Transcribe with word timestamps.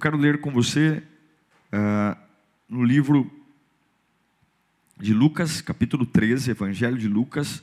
Eu 0.00 0.02
quero 0.02 0.16
ler 0.16 0.40
com 0.40 0.50
você 0.50 1.02
uh, 1.74 2.18
no 2.66 2.82
livro 2.82 3.30
de 4.96 5.12
Lucas, 5.12 5.60
capítulo 5.60 6.06
13, 6.06 6.52
Evangelho 6.52 6.96
de 6.96 7.06
Lucas, 7.06 7.62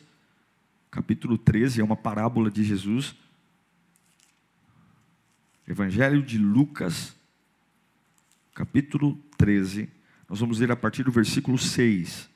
capítulo 0.91 1.35
13, 1.35 1.81
é 1.81 1.83
uma 1.83 1.95
parábola 1.95 2.51
de 2.51 2.63
Jesus. 2.63 3.15
Evangelho 5.67 6.21
de 6.21 6.37
Lucas, 6.37 7.15
capítulo 8.53 9.17
13, 9.35 9.89
nós 10.29 10.39
vamos 10.39 10.59
ler 10.59 10.71
a 10.71 10.75
partir 10.75 11.01
do 11.01 11.11
versículo 11.11 11.57
6. 11.57 12.29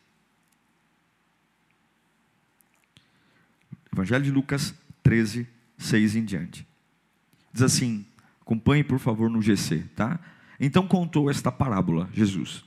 Evangelho 3.93 4.23
de 4.23 4.31
Lucas 4.31 4.73
13, 5.03 5.47
6 5.77 6.15
em 6.15 6.25
diante. 6.25 6.67
Diz 7.53 7.61
assim: 7.61 8.03
Acompanhe, 8.51 8.83
por 8.83 8.99
favor, 8.99 9.29
no 9.29 9.41
GC, 9.41 9.85
tá? 9.95 10.19
Então 10.59 10.85
contou 10.85 11.31
esta 11.31 11.49
parábola, 11.49 12.09
Jesus. 12.11 12.65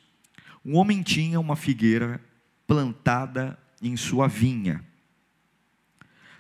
Um 0.65 0.77
homem 0.77 1.03
tinha 1.03 1.39
uma 1.39 1.57
figueira 1.57 2.19
plantada 2.67 3.59
em 3.83 3.95
sua 3.95 4.27
vinha. 4.27 4.83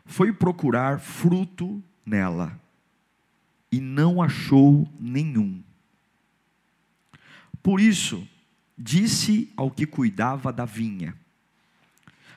Foi 0.07 0.33
procurar 0.33 0.99
fruto 0.99 1.85
nela 2.07 2.59
e 3.71 3.83
não 3.83 4.23
achou 4.23 4.91
nenhum. 4.99 5.63
Por 7.63 7.83
isso, 7.83 8.27
disse 8.79 9.53
ao 9.59 9.71
que 9.71 9.85
cuidava 9.85 10.51
da 10.55 10.65
vinha: 10.65 11.15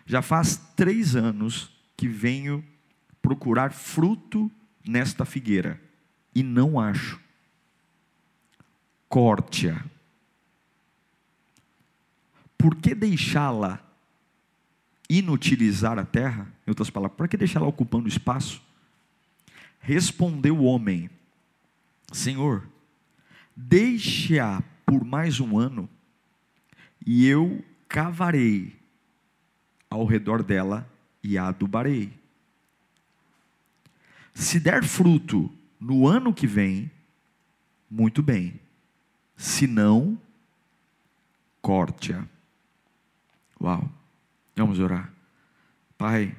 Já 0.05 0.21
faz 0.21 0.57
três 0.75 1.15
anos 1.15 1.71
que 1.95 2.09
venho 2.09 2.61
procurar 3.21 3.71
fruto 3.71 4.51
nesta 4.85 5.23
figueira 5.23 5.86
e 6.37 6.43
não 6.43 6.79
acho. 6.79 7.19
Corte-a. 9.09 9.83
Por 12.55 12.75
que 12.75 12.93
deixá-la 12.93 13.83
inutilizar 15.09 15.97
a 15.97 16.05
terra? 16.05 16.47
Em 16.67 16.69
outras 16.69 16.91
palavras, 16.91 17.17
por 17.17 17.27
que 17.27 17.37
deixá-la 17.37 17.65
ocupando 17.65 18.07
espaço? 18.07 18.61
Respondeu 19.79 20.59
o 20.59 20.65
homem: 20.65 21.09
Senhor, 22.13 22.67
deixe-a 23.55 24.61
por 24.85 25.03
mais 25.03 25.39
um 25.39 25.57
ano, 25.57 25.89
e 27.03 27.25
eu 27.25 27.65
cavarei 27.89 28.77
ao 29.89 30.05
redor 30.05 30.43
dela 30.43 30.87
e 31.23 31.35
a 31.35 31.47
adubarei. 31.47 32.13
Se 34.35 34.59
der 34.59 34.83
fruto 34.83 35.51
no 35.79 36.07
ano 36.07 36.33
que 36.33 36.47
vem, 36.47 36.91
muito 37.89 38.23
bem. 38.23 38.59
Se 39.35 39.67
não, 39.67 40.17
corte-a. 41.61 42.25
Uau. 43.61 43.89
Vamos 44.55 44.79
orar. 44.79 45.13
Pai, 45.97 46.35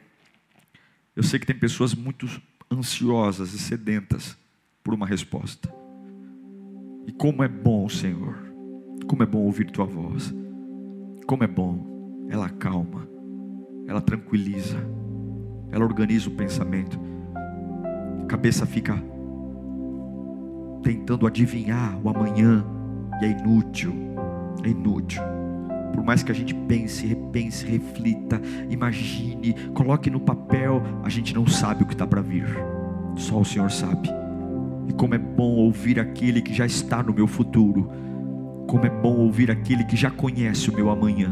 eu 1.14 1.22
sei 1.22 1.38
que 1.38 1.46
tem 1.46 1.56
pessoas 1.56 1.94
muito 1.94 2.26
ansiosas 2.70 3.54
e 3.54 3.58
sedentas 3.58 4.36
por 4.82 4.92
uma 4.92 5.06
resposta. 5.06 5.72
E 7.06 7.12
como 7.12 7.42
é 7.42 7.48
bom, 7.48 7.88
Senhor. 7.88 8.36
Como 9.06 9.22
é 9.22 9.26
bom 9.26 9.38
ouvir 9.38 9.70
tua 9.70 9.84
voz. 9.84 10.34
Como 11.26 11.44
é 11.44 11.46
bom. 11.46 12.26
Ela 12.28 12.48
calma. 12.48 13.08
Ela 13.86 14.00
tranquiliza. 14.00 14.78
Ela 15.70 15.84
organiza 15.84 16.28
o 16.28 16.34
pensamento. 16.34 16.98
A 18.22 18.26
cabeça 18.26 18.66
fica 18.66 19.00
tentando 20.82 21.26
adivinhar 21.26 21.98
o 22.02 22.08
amanhã, 22.08 22.64
e 23.20 23.24
é 23.24 23.30
inútil, 23.30 23.92
é 24.64 24.68
inútil. 24.68 25.22
Por 25.92 26.04
mais 26.04 26.22
que 26.22 26.30
a 26.30 26.34
gente 26.34 26.54
pense, 26.54 27.06
repense, 27.06 27.66
reflita, 27.66 28.40
imagine, 28.70 29.54
coloque 29.74 30.10
no 30.10 30.20
papel, 30.20 30.82
a 31.02 31.08
gente 31.08 31.34
não 31.34 31.46
sabe 31.46 31.82
o 31.82 31.86
que 31.86 31.94
está 31.94 32.06
para 32.06 32.20
vir, 32.20 32.46
só 33.16 33.40
o 33.40 33.44
Senhor 33.44 33.70
sabe. 33.70 34.08
E 34.86 34.92
como 34.92 35.14
é 35.14 35.18
bom 35.18 35.56
ouvir 35.56 35.98
aquele 35.98 36.40
que 36.40 36.54
já 36.54 36.64
está 36.64 37.02
no 37.02 37.12
meu 37.12 37.26
futuro, 37.26 37.90
como 38.66 38.86
é 38.86 38.90
bom 38.90 39.16
ouvir 39.16 39.50
aquele 39.50 39.84
que 39.84 39.96
já 39.96 40.10
conhece 40.10 40.70
o 40.70 40.74
meu 40.74 40.90
amanhã, 40.90 41.30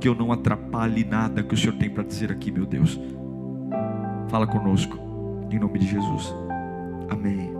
que 0.00 0.08
eu 0.08 0.14
não 0.14 0.30
atrapalhe 0.32 1.04
nada 1.04 1.42
que 1.42 1.54
o 1.54 1.56
Senhor 1.56 1.76
tem 1.76 1.90
para 1.90 2.04
dizer 2.04 2.30
aqui, 2.30 2.50
meu 2.50 2.66
Deus. 2.66 3.00
Fala 4.28 4.46
conosco, 4.46 4.98
em 5.50 5.58
nome 5.58 5.78
de 5.78 5.86
Jesus. 5.86 6.34
Amém. 7.08 7.57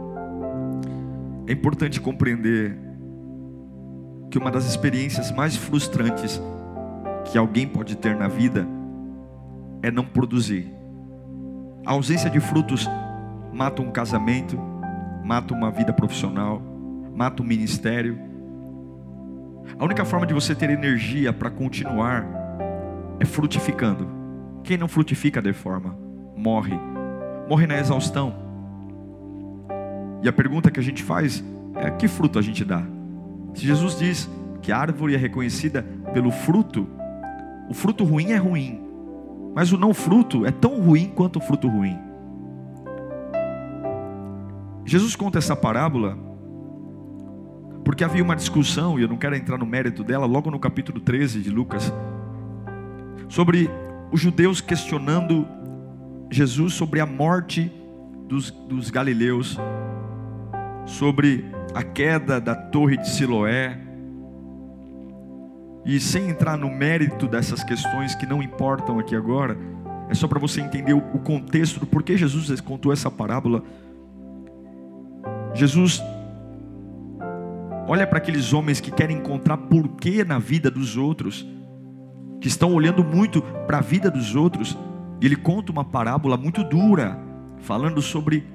É 1.48 1.52
importante 1.52 1.98
compreender 1.98 2.78
que 4.30 4.36
uma 4.36 4.50
das 4.50 4.66
experiências 4.66 5.32
mais 5.32 5.56
frustrantes 5.56 6.38
que 7.24 7.38
alguém 7.38 7.66
pode 7.66 7.96
ter 7.96 8.14
na 8.14 8.28
vida 8.28 8.68
é 9.82 9.90
não 9.90 10.04
produzir. 10.04 10.70
A 11.86 11.92
ausência 11.92 12.28
de 12.28 12.38
frutos 12.38 12.86
mata 13.50 13.80
um 13.80 13.90
casamento, 13.90 14.60
mata 15.24 15.54
uma 15.54 15.70
vida 15.70 15.90
profissional, 15.90 16.60
mata 17.14 17.42
um 17.42 17.46
ministério. 17.46 18.18
A 19.78 19.82
única 19.82 20.04
forma 20.04 20.26
de 20.26 20.34
você 20.34 20.54
ter 20.54 20.68
energia 20.68 21.32
para 21.32 21.48
continuar 21.48 22.26
é 23.18 23.24
frutificando. 23.24 24.06
Quem 24.62 24.76
não 24.76 24.86
frutifica 24.86 25.40
deforma, 25.40 25.96
morre, 26.36 26.78
morre 27.48 27.66
na 27.66 27.78
exaustão. 27.78 28.47
E 30.22 30.28
a 30.28 30.32
pergunta 30.32 30.70
que 30.70 30.80
a 30.80 30.82
gente 30.82 31.02
faz 31.02 31.42
é: 31.74 31.90
que 31.90 32.08
fruto 32.08 32.38
a 32.38 32.42
gente 32.42 32.64
dá? 32.64 32.82
Se 33.54 33.66
Jesus 33.66 33.98
diz 33.98 34.28
que 34.60 34.72
a 34.72 34.78
árvore 34.78 35.14
é 35.14 35.18
reconhecida 35.18 35.82
pelo 36.12 36.30
fruto, 36.30 36.86
o 37.68 37.74
fruto 37.74 38.04
ruim 38.04 38.32
é 38.32 38.36
ruim, 38.36 38.80
mas 39.54 39.72
o 39.72 39.78
não 39.78 39.94
fruto 39.94 40.46
é 40.46 40.50
tão 40.50 40.80
ruim 40.80 41.12
quanto 41.14 41.36
o 41.36 41.42
fruto 41.42 41.68
ruim. 41.68 41.96
Jesus 44.84 45.14
conta 45.14 45.38
essa 45.38 45.54
parábola 45.54 46.18
porque 47.84 48.04
havia 48.04 48.22
uma 48.22 48.36
discussão, 48.36 48.98
e 48.98 49.02
eu 49.02 49.08
não 49.08 49.16
quero 49.16 49.34
entrar 49.34 49.56
no 49.56 49.64
mérito 49.64 50.04
dela, 50.04 50.26
logo 50.26 50.50
no 50.50 50.58
capítulo 50.58 51.00
13 51.00 51.40
de 51.40 51.50
Lucas, 51.50 51.92
sobre 53.28 53.70
os 54.10 54.20
judeus 54.20 54.60
questionando 54.60 55.46
Jesus 56.30 56.74
sobre 56.74 57.00
a 57.00 57.06
morte 57.06 57.72
dos, 58.28 58.50
dos 58.50 58.90
galileus 58.90 59.58
sobre 60.88 61.44
a 61.74 61.82
queda 61.82 62.40
da 62.40 62.54
torre 62.54 62.96
de 62.96 63.08
Siloé. 63.10 63.78
E 65.84 66.00
sem 66.00 66.30
entrar 66.30 66.56
no 66.56 66.70
mérito 66.70 67.28
dessas 67.28 67.62
questões 67.62 68.14
que 68.14 68.26
não 68.26 68.42
importam 68.42 68.98
aqui 68.98 69.14
agora, 69.14 69.56
é 70.08 70.14
só 70.14 70.26
para 70.26 70.38
você 70.38 70.60
entender 70.60 70.94
o 70.94 71.18
contexto 71.18 71.78
do 71.78 71.86
porquê 71.86 72.16
Jesus 72.16 72.60
contou 72.60 72.92
essa 72.92 73.10
parábola. 73.10 73.62
Jesus 75.54 76.02
olha 77.86 78.06
para 78.06 78.18
aqueles 78.18 78.52
homens 78.52 78.80
que 78.80 78.90
querem 78.90 79.18
encontrar 79.18 79.56
porquê 79.56 80.24
na 80.24 80.38
vida 80.38 80.70
dos 80.70 80.96
outros, 80.96 81.46
que 82.40 82.48
estão 82.48 82.72
olhando 82.72 83.04
muito 83.04 83.42
para 83.66 83.78
a 83.78 83.82
vida 83.82 84.10
dos 84.10 84.34
outros, 84.34 84.76
e 85.20 85.26
ele 85.26 85.36
conta 85.36 85.70
uma 85.70 85.84
parábola 85.84 86.36
muito 86.36 86.64
dura, 86.64 87.18
falando 87.58 88.00
sobre 88.00 88.46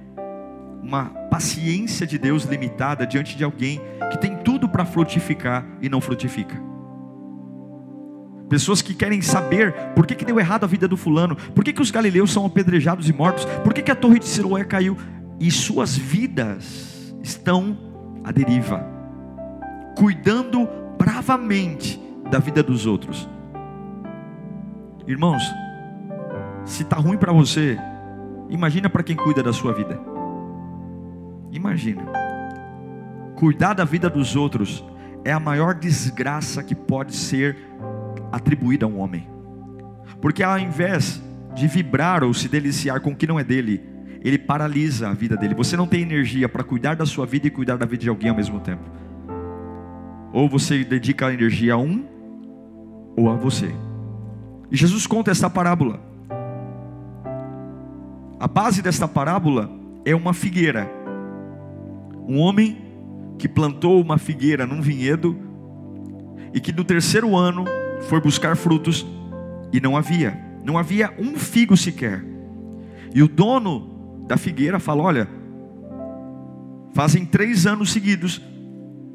uma 0.82 1.23
paciência 1.34 2.06
de 2.06 2.20
Deus 2.20 2.44
limitada 2.44 3.08
diante 3.08 3.36
de 3.36 3.44
alguém 3.44 3.82
que 4.12 4.20
tem 4.20 4.38
tudo 4.38 4.70
para 4.70 4.86
frutificar 4.86 5.66
e 5.82 5.90
não 5.90 6.00
frutifica. 6.00 6.56
Pessoas 8.48 8.84
que 8.84 8.94
querem 8.94 9.20
saber 9.20 9.74
por 9.96 10.06
que, 10.06 10.14
que 10.14 10.26
deu 10.26 10.40
errado 10.40 10.64
a 10.64 10.68
vida 10.68 10.88
do 10.88 10.96
fulano, 10.96 11.36
por 11.36 11.64
que, 11.64 11.74
que 11.74 11.82
os 11.82 11.90
galileus 11.90 12.32
são 12.32 12.46
apedrejados 12.46 13.10
e 13.10 13.14
mortos, 13.14 13.46
por 13.64 13.74
que, 13.74 13.82
que 13.82 13.90
a 13.90 13.96
torre 13.96 14.20
de 14.20 14.28
Siloé 14.28 14.64
caiu, 14.64 14.96
e 15.40 15.50
suas 15.50 15.98
vidas 15.98 17.16
estão 17.24 17.76
à 18.24 18.32
deriva, 18.32 18.86
cuidando 19.98 20.70
bravamente 21.00 22.00
da 22.30 22.38
vida 22.38 22.62
dos 22.62 22.86
outros. 22.86 23.28
Irmãos, 25.08 25.42
se 26.64 26.84
está 26.84 26.98
ruim 26.98 27.18
para 27.18 27.34
você, 27.34 27.76
imagina 28.52 28.88
para 28.88 29.02
quem 29.02 29.16
cuida 29.16 29.42
da 29.42 29.52
sua 29.52 29.74
vida. 29.74 30.13
Imagina. 31.54 32.04
cuidar 33.36 33.74
da 33.74 33.86
vida 33.86 34.10
dos 34.10 34.36
outros 34.36 34.84
é 35.24 35.32
a 35.32 35.40
maior 35.40 35.76
desgraça 35.76 36.64
que 36.64 36.74
pode 36.74 37.16
ser 37.16 37.56
atribuída 38.32 38.86
a 38.88 38.90
um 38.90 39.00
homem. 39.00 39.28
Porque 40.20 40.42
ao 40.42 40.58
invés 40.58 41.22
de 41.54 41.68
vibrar 41.68 42.24
ou 42.24 42.34
se 42.34 42.50
deliciar 42.50 43.00
com 43.02 43.12
o 43.12 43.16
que 43.16 43.28
não 43.28 43.40
é 43.40 43.44
dele, 43.44 43.84
ele 44.22 44.40
paralisa 44.40 45.10
a 45.10 45.14
vida 45.14 45.38
dele. 45.38 45.54
Você 45.54 45.78
não 45.78 45.86
tem 45.86 46.02
energia 46.02 46.50
para 46.50 46.64
cuidar 46.64 46.96
da 46.96 47.06
sua 47.06 47.26
vida 47.26 47.46
e 47.46 47.52
cuidar 47.52 47.78
da 47.78 47.86
vida 47.86 48.02
de 48.02 48.10
alguém 48.10 48.30
ao 48.30 48.36
mesmo 48.36 48.60
tempo. 48.60 48.84
Ou 50.32 50.50
você 50.50 50.84
dedica 50.84 51.28
a 51.28 51.34
energia 51.34 51.76
a 51.76 51.78
um 51.78 52.04
ou 53.16 53.30
a 53.30 53.36
você. 53.36 53.72
E 54.72 54.76
Jesus 54.76 55.06
conta 55.06 55.30
essa 55.30 55.50
parábola. 55.50 56.00
A 58.40 58.48
base 58.48 58.82
desta 58.82 59.08
parábola 59.08 59.70
é 60.04 60.16
uma 60.16 60.34
figueira. 60.34 61.03
Um 62.28 62.40
homem 62.40 62.78
que 63.38 63.48
plantou 63.48 64.02
uma 64.02 64.18
figueira 64.18 64.66
num 64.66 64.82
vinhedo 64.82 65.38
e 66.54 66.60
que 66.60 66.72
no 66.72 66.84
terceiro 66.84 67.36
ano 67.36 67.66
foi 68.08 68.22
buscar 68.22 68.56
frutos 68.56 69.06
e 69.72 69.80
não 69.82 69.98
havia, 69.98 70.40
não 70.64 70.78
havia 70.78 71.14
um 71.18 71.36
figo 71.36 71.76
sequer. 71.76 72.24
E 73.14 73.22
o 73.22 73.28
dono 73.28 74.24
da 74.28 74.38
figueira 74.38 74.80
fala: 74.80 75.04
Olha, 75.04 75.28
fazem 76.94 77.26
três 77.26 77.66
anos 77.66 77.92
seguidos 77.92 78.42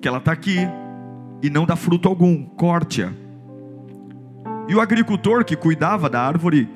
que 0.00 0.08
ela 0.08 0.18
está 0.18 0.32
aqui 0.32 0.58
e 1.42 1.48
não 1.48 1.64
dá 1.64 1.76
fruto 1.76 2.08
algum, 2.08 2.44
corte-a. 2.44 3.12
E 4.68 4.74
o 4.74 4.80
agricultor 4.80 5.44
que 5.44 5.56
cuidava 5.56 6.10
da 6.10 6.20
árvore 6.20 6.68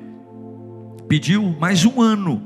pediu 1.07 1.55
mais 1.59 1.85
um 1.85 2.01
ano, 2.01 2.41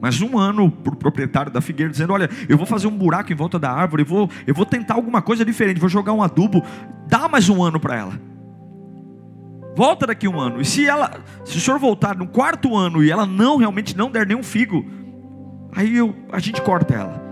mais 0.00 0.20
um 0.22 0.38
ano 0.38 0.70
para 0.70 0.94
o 0.94 0.96
proprietário 0.96 1.52
da 1.52 1.60
figueira, 1.60 1.92
dizendo: 1.92 2.12
Olha, 2.12 2.28
eu 2.48 2.56
vou 2.56 2.66
fazer 2.66 2.86
um 2.86 2.96
buraco 2.96 3.32
em 3.32 3.36
volta 3.36 3.58
da 3.58 3.70
árvore, 3.70 4.02
eu 4.02 4.06
vou, 4.06 4.30
eu 4.46 4.54
vou 4.54 4.64
tentar 4.64 4.94
alguma 4.94 5.20
coisa 5.20 5.44
diferente, 5.44 5.78
vou 5.78 5.90
jogar 5.90 6.12
um 6.12 6.22
adubo, 6.22 6.62
dá 7.06 7.28
mais 7.28 7.48
um 7.48 7.62
ano 7.62 7.78
para 7.78 7.96
ela. 7.96 8.30
Volta 9.76 10.06
daqui 10.06 10.26
um 10.26 10.38
ano. 10.40 10.60
E 10.60 10.64
se 10.64 10.86
ela, 10.86 11.20
se 11.44 11.56
o 11.56 11.60
senhor 11.60 11.78
voltar 11.78 12.16
no 12.16 12.26
quarto 12.26 12.76
ano 12.76 13.04
e 13.04 13.10
ela 13.10 13.26
não 13.26 13.56
realmente 13.56 13.96
não 13.96 14.10
der 14.10 14.26
nenhum 14.26 14.42
figo, 14.42 14.84
aí 15.76 15.96
eu, 15.96 16.14
a 16.32 16.38
gente 16.38 16.60
corta 16.62 16.94
ela. 16.94 17.30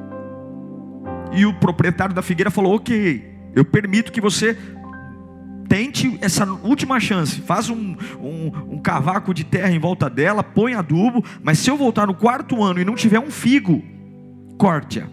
E 1.33 1.45
o 1.45 1.55
proprietário 1.55 2.15
da 2.15 2.23
figueira 2.23 2.51
falou: 2.51 2.77
Ok, 2.77 3.35
eu 3.55 3.65
permito 3.65 4.13
que 4.13 4.21
você 4.21 4.57
tente 5.69 6.19
essa 6.23 6.45
última 6.47 6.99
chance, 6.99 7.41
faz 7.43 7.69
um, 7.69 7.95
um, 8.21 8.75
um, 8.75 8.79
cavaco 8.79 9.35
de 9.35 9.45
terra 9.45 9.71
em 9.71 9.79
volta 9.79 10.09
dela, 10.09 10.43
põe 10.43 10.75
adubo, 10.75 11.23
mas 11.43 11.59
se 11.59 11.71
eu 11.71 11.77
voltar 11.77 12.07
no 12.07 12.15
quarto 12.15 12.63
ano 12.63 12.81
e 12.81 12.85
não 12.85 12.95
tiver 12.95 13.21
um 13.21 13.31
figo, 13.31 13.83
corte-a. 14.57 15.07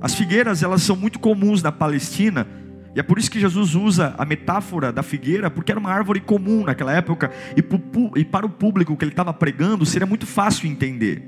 As 0.00 0.14
figueiras, 0.14 0.62
elas 0.62 0.82
são 0.82 0.96
muito 0.96 1.18
comuns 1.18 1.62
na 1.62 1.72
Palestina, 1.72 2.46
e 2.94 3.00
é 3.00 3.02
por 3.02 3.18
isso 3.18 3.30
que 3.30 3.40
Jesus 3.40 3.74
usa 3.74 4.14
a 4.18 4.24
metáfora 4.24 4.92
da 4.92 5.02
figueira, 5.02 5.50
porque 5.50 5.72
era 5.72 5.80
uma 5.80 5.90
árvore 5.90 6.20
comum 6.20 6.64
naquela 6.64 6.92
época, 6.92 7.30
e 7.56 8.24
para 8.24 8.44
o 8.44 8.50
público 8.50 8.96
que 8.96 9.04
ele 9.04 9.12
estava 9.12 9.32
pregando, 9.32 9.86
seria 9.86 10.06
muito 10.06 10.26
fácil 10.26 10.68
entender. 10.68 11.22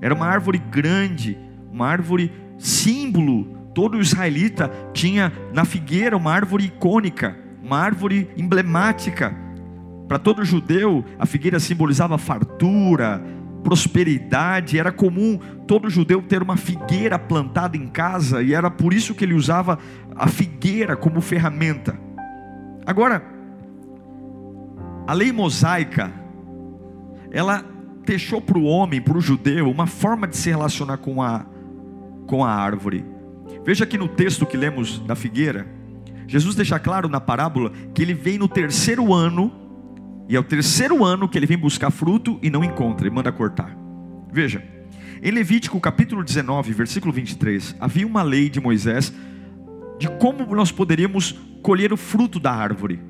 Era 0.00 0.14
uma 0.14 0.26
árvore 0.26 0.58
grande, 0.58 1.36
uma 1.72 1.88
árvore 1.88 2.30
símbolo 2.58 3.63
Todo 3.74 4.00
israelita 4.00 4.70
tinha 4.92 5.32
na 5.52 5.64
figueira 5.64 6.16
uma 6.16 6.32
árvore 6.32 6.66
icônica, 6.66 7.36
uma 7.60 7.78
árvore 7.78 8.30
emblemática. 8.36 9.34
Para 10.06 10.18
todo 10.18 10.44
judeu, 10.44 11.04
a 11.18 11.26
figueira 11.26 11.58
simbolizava 11.58 12.16
fartura, 12.16 13.20
prosperidade. 13.64 14.78
Era 14.78 14.92
comum 14.92 15.40
todo 15.66 15.90
judeu 15.90 16.22
ter 16.22 16.40
uma 16.40 16.56
figueira 16.56 17.18
plantada 17.18 17.76
em 17.76 17.88
casa, 17.88 18.42
e 18.42 18.54
era 18.54 18.70
por 18.70 18.94
isso 18.94 19.14
que 19.14 19.24
ele 19.24 19.34
usava 19.34 19.78
a 20.14 20.28
figueira 20.28 20.94
como 20.94 21.20
ferramenta. 21.20 21.98
Agora, 22.86 23.24
a 25.06 25.12
lei 25.12 25.32
mosaica, 25.32 26.12
ela 27.32 27.64
deixou 28.04 28.40
para 28.40 28.58
o 28.58 28.64
homem, 28.64 29.00
para 29.00 29.18
o 29.18 29.20
judeu, 29.20 29.68
uma 29.68 29.86
forma 29.86 30.28
de 30.28 30.36
se 30.36 30.50
relacionar 30.50 30.98
com 30.98 31.20
a, 31.20 31.44
com 32.26 32.44
a 32.44 32.50
árvore. 32.50 33.13
Veja 33.64 33.86
que 33.86 33.96
no 33.96 34.08
texto 34.08 34.44
que 34.44 34.56
lemos 34.56 34.98
da 34.98 35.16
figueira, 35.16 35.66
Jesus 36.26 36.54
deixa 36.54 36.78
claro 36.78 37.08
na 37.08 37.20
parábola 37.20 37.72
que 37.94 38.02
ele 38.02 38.14
vem 38.14 38.38
no 38.38 38.48
terceiro 38.48 39.12
ano, 39.12 39.52
e 40.28 40.36
é 40.36 40.40
o 40.40 40.44
terceiro 40.44 41.04
ano 41.04 41.28
que 41.28 41.38
ele 41.38 41.46
vem 41.46 41.56
buscar 41.56 41.90
fruto 41.90 42.38
e 42.42 42.50
não 42.50 42.62
encontra, 42.62 43.06
e 43.06 43.10
manda 43.10 43.32
cortar. 43.32 43.76
Veja, 44.30 44.62
em 45.22 45.30
Levítico 45.30 45.80
capítulo 45.80 46.22
19, 46.22 46.72
versículo 46.72 47.12
23, 47.12 47.76
havia 47.80 48.06
uma 48.06 48.22
lei 48.22 48.50
de 48.50 48.60
Moisés 48.60 49.12
de 49.98 50.08
como 50.18 50.44
nós 50.54 50.70
poderíamos 50.70 51.32
colher 51.62 51.92
o 51.92 51.96
fruto 51.96 52.38
da 52.38 52.52
árvore. 52.52 53.00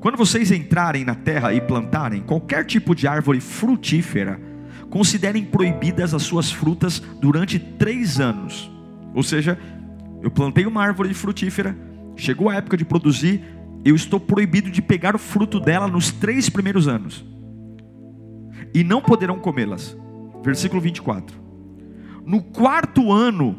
Quando 0.00 0.16
vocês 0.16 0.50
entrarem 0.50 1.04
na 1.04 1.14
terra 1.14 1.52
e 1.54 1.60
plantarem 1.60 2.22
qualquer 2.22 2.64
tipo 2.64 2.94
de 2.94 3.06
árvore 3.06 3.40
frutífera, 3.40 4.49
considerem 4.90 5.44
proibidas 5.44 6.12
as 6.12 6.22
suas 6.22 6.50
frutas 6.50 7.00
durante 7.20 7.58
três 7.58 8.20
anos. 8.20 8.70
Ou 9.14 9.22
seja, 9.22 9.58
eu 10.20 10.30
plantei 10.30 10.66
uma 10.66 10.82
árvore 10.82 11.14
frutífera, 11.14 11.76
chegou 12.16 12.50
a 12.50 12.56
época 12.56 12.76
de 12.76 12.84
produzir, 12.84 13.42
eu 13.84 13.94
estou 13.94 14.20
proibido 14.20 14.70
de 14.70 14.82
pegar 14.82 15.14
o 15.14 15.18
fruto 15.18 15.58
dela 15.60 15.86
nos 15.86 16.10
três 16.10 16.50
primeiros 16.50 16.88
anos. 16.88 17.24
E 18.74 18.84
não 18.84 19.00
poderão 19.00 19.38
comê-las. 19.38 19.96
Versículo 20.42 20.80
24. 20.80 21.38
No 22.26 22.42
quarto 22.42 23.12
ano, 23.12 23.56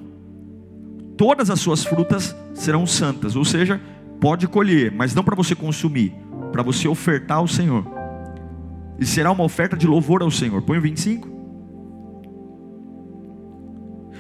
todas 1.18 1.50
as 1.50 1.60
suas 1.60 1.84
frutas 1.84 2.36
serão 2.54 2.86
santas, 2.86 3.36
ou 3.36 3.44
seja, 3.44 3.82
pode 4.20 4.48
colher, 4.48 4.92
mas 4.92 5.16
não 5.16 5.24
para 5.24 5.36
você 5.36 5.56
consumir, 5.56 6.14
para 6.52 6.62
você 6.62 6.88
ofertar 6.88 7.38
ao 7.38 7.48
Senhor 7.48 8.01
e 9.02 9.06
será 9.06 9.32
uma 9.32 9.44
oferta 9.44 9.76
de 9.76 9.88
louvor 9.88 10.22
ao 10.22 10.30
Senhor. 10.30 10.62
Põe 10.62 10.78
o 10.78 10.82
25. 10.82 11.28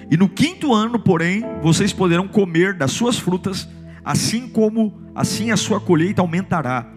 E 0.10 0.18
no 0.18 0.28
quinto 0.28 0.74
ano, 0.74 0.98
porém, 0.98 1.44
vocês 1.62 1.94
poderão 1.94 2.28
comer 2.28 2.74
das 2.74 2.92
suas 2.92 3.19
frutas, 3.19 3.69
assim 4.04 4.50
como 4.50 5.00
assim 5.13 5.51
a 5.51 5.56
sua 5.56 5.80
colheita 5.80 6.24
aumentará. 6.24 6.92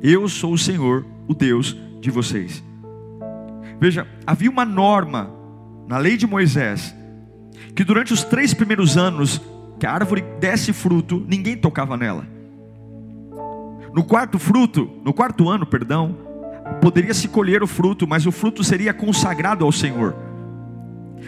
Eu 0.00 0.28
sou 0.28 0.52
o 0.52 0.58
Senhor, 0.58 1.04
o 1.26 1.34
Deus 1.34 1.76
de 2.00 2.12
vocês. 2.12 2.62
Veja, 3.80 4.06
havia 4.24 4.48
uma 4.48 4.64
norma 4.64 5.28
na 5.88 5.98
lei 5.98 6.16
de 6.16 6.28
Moisés 6.28 6.94
que 7.74 7.82
durante 7.82 8.12
os 8.12 8.22
três 8.22 8.54
primeiros 8.54 8.96
anos 8.96 9.42
que 9.80 9.84
a 9.84 9.92
árvore 9.92 10.22
desse 10.38 10.72
fruto, 10.72 11.26
ninguém 11.28 11.56
tocava 11.56 11.96
nela. 11.96 12.26
No 13.92 14.04
quarto 14.04 14.38
fruto, 14.38 14.88
no 15.04 15.12
quarto 15.12 15.48
ano, 15.48 15.66
perdão, 15.66 16.25
poderia 16.80 17.14
se 17.14 17.28
colher 17.28 17.62
o 17.62 17.66
fruto, 17.66 18.06
mas 18.06 18.26
o 18.26 18.32
fruto 18.32 18.62
seria 18.62 18.94
consagrado 18.94 19.64
ao 19.64 19.72
Senhor. 19.72 20.14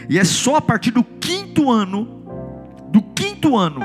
E 0.08 0.18
é 0.18 0.24
só 0.24 0.56
a 0.56 0.60
partir 0.60 0.90
do 0.90 1.02
quinto 1.02 1.70
ano, 1.70 2.22
do 2.90 3.02
quinto 3.02 3.56
ano, 3.56 3.80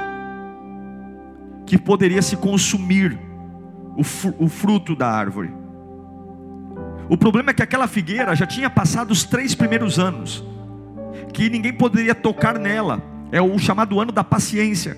que 1.65 1.77
poderia 1.77 2.21
se 2.21 2.35
consumir 2.37 3.17
o, 3.95 4.03
fruto 4.47 4.95
da 4.95 5.09
árvore. 5.09 5.51
O 7.09 7.17
problema 7.17 7.51
é 7.51 7.53
que 7.53 7.63
aquela 7.63 7.87
figueira 7.87 8.35
já 8.35 8.45
tinha 8.45 8.69
passado 8.69 9.11
os 9.11 9.23
três 9.23 9.53
primeiros 9.53 9.99
anos, 9.99 10.43
que 11.33 11.49
ninguém 11.49 11.73
poderia 11.73 12.15
tocar 12.15 12.57
nela. 12.57 13.01
É 13.31 13.41
o 13.41 13.57
chamado 13.57 13.99
ano 13.99 14.11
da 14.11 14.23
paciência. 14.23 14.95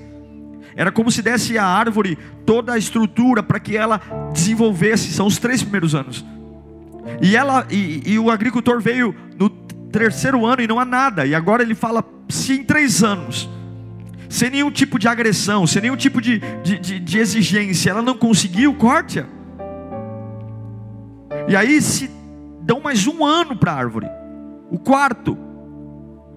Era 0.75 0.91
como 0.91 1.09
se 1.09 1.21
desse 1.21 1.57
à 1.57 1.65
árvore 1.65 2.17
toda 2.45 2.73
a 2.73 2.77
estrutura 2.77 3.41
para 3.41 3.59
que 3.59 3.77
ela 3.77 4.01
desenvolvesse. 4.33 5.13
São 5.13 5.25
os 5.25 5.37
três 5.37 5.61
primeiros 5.63 5.95
anos. 5.95 6.25
E, 7.21 7.35
ela, 7.35 7.65
e, 7.69 8.01
e 8.05 8.19
o 8.19 8.29
agricultor 8.29 8.81
veio 8.81 9.15
no 9.37 9.49
terceiro 9.49 10.45
ano 10.45 10.61
e 10.61 10.67
não 10.67 10.79
há 10.79 10.85
nada. 10.85 11.25
E 11.25 11.35
agora 11.35 11.63
ele 11.63 11.75
fala: 11.75 12.03
se 12.29 12.53
em 12.53 12.63
três 12.63 13.03
anos, 13.03 13.49
sem 14.29 14.49
nenhum 14.49 14.71
tipo 14.71 14.99
de 14.99 15.07
agressão, 15.07 15.65
sem 15.65 15.81
nenhum 15.81 15.95
tipo 15.95 16.19
de, 16.19 16.39
de, 16.63 16.77
de, 16.77 16.99
de 16.99 17.17
exigência, 17.17 17.91
ela 17.91 18.01
não 18.01 18.17
conseguiu, 18.17 18.73
corte-a. 18.73 19.25
E 21.47 21.55
aí 21.55 21.81
se 21.81 22.09
dão 22.61 22.79
mais 22.79 23.05
um 23.05 23.23
ano 23.23 23.55
para 23.55 23.71
a 23.71 23.75
árvore. 23.75 24.07
O 24.71 24.79
quarto, 24.79 25.37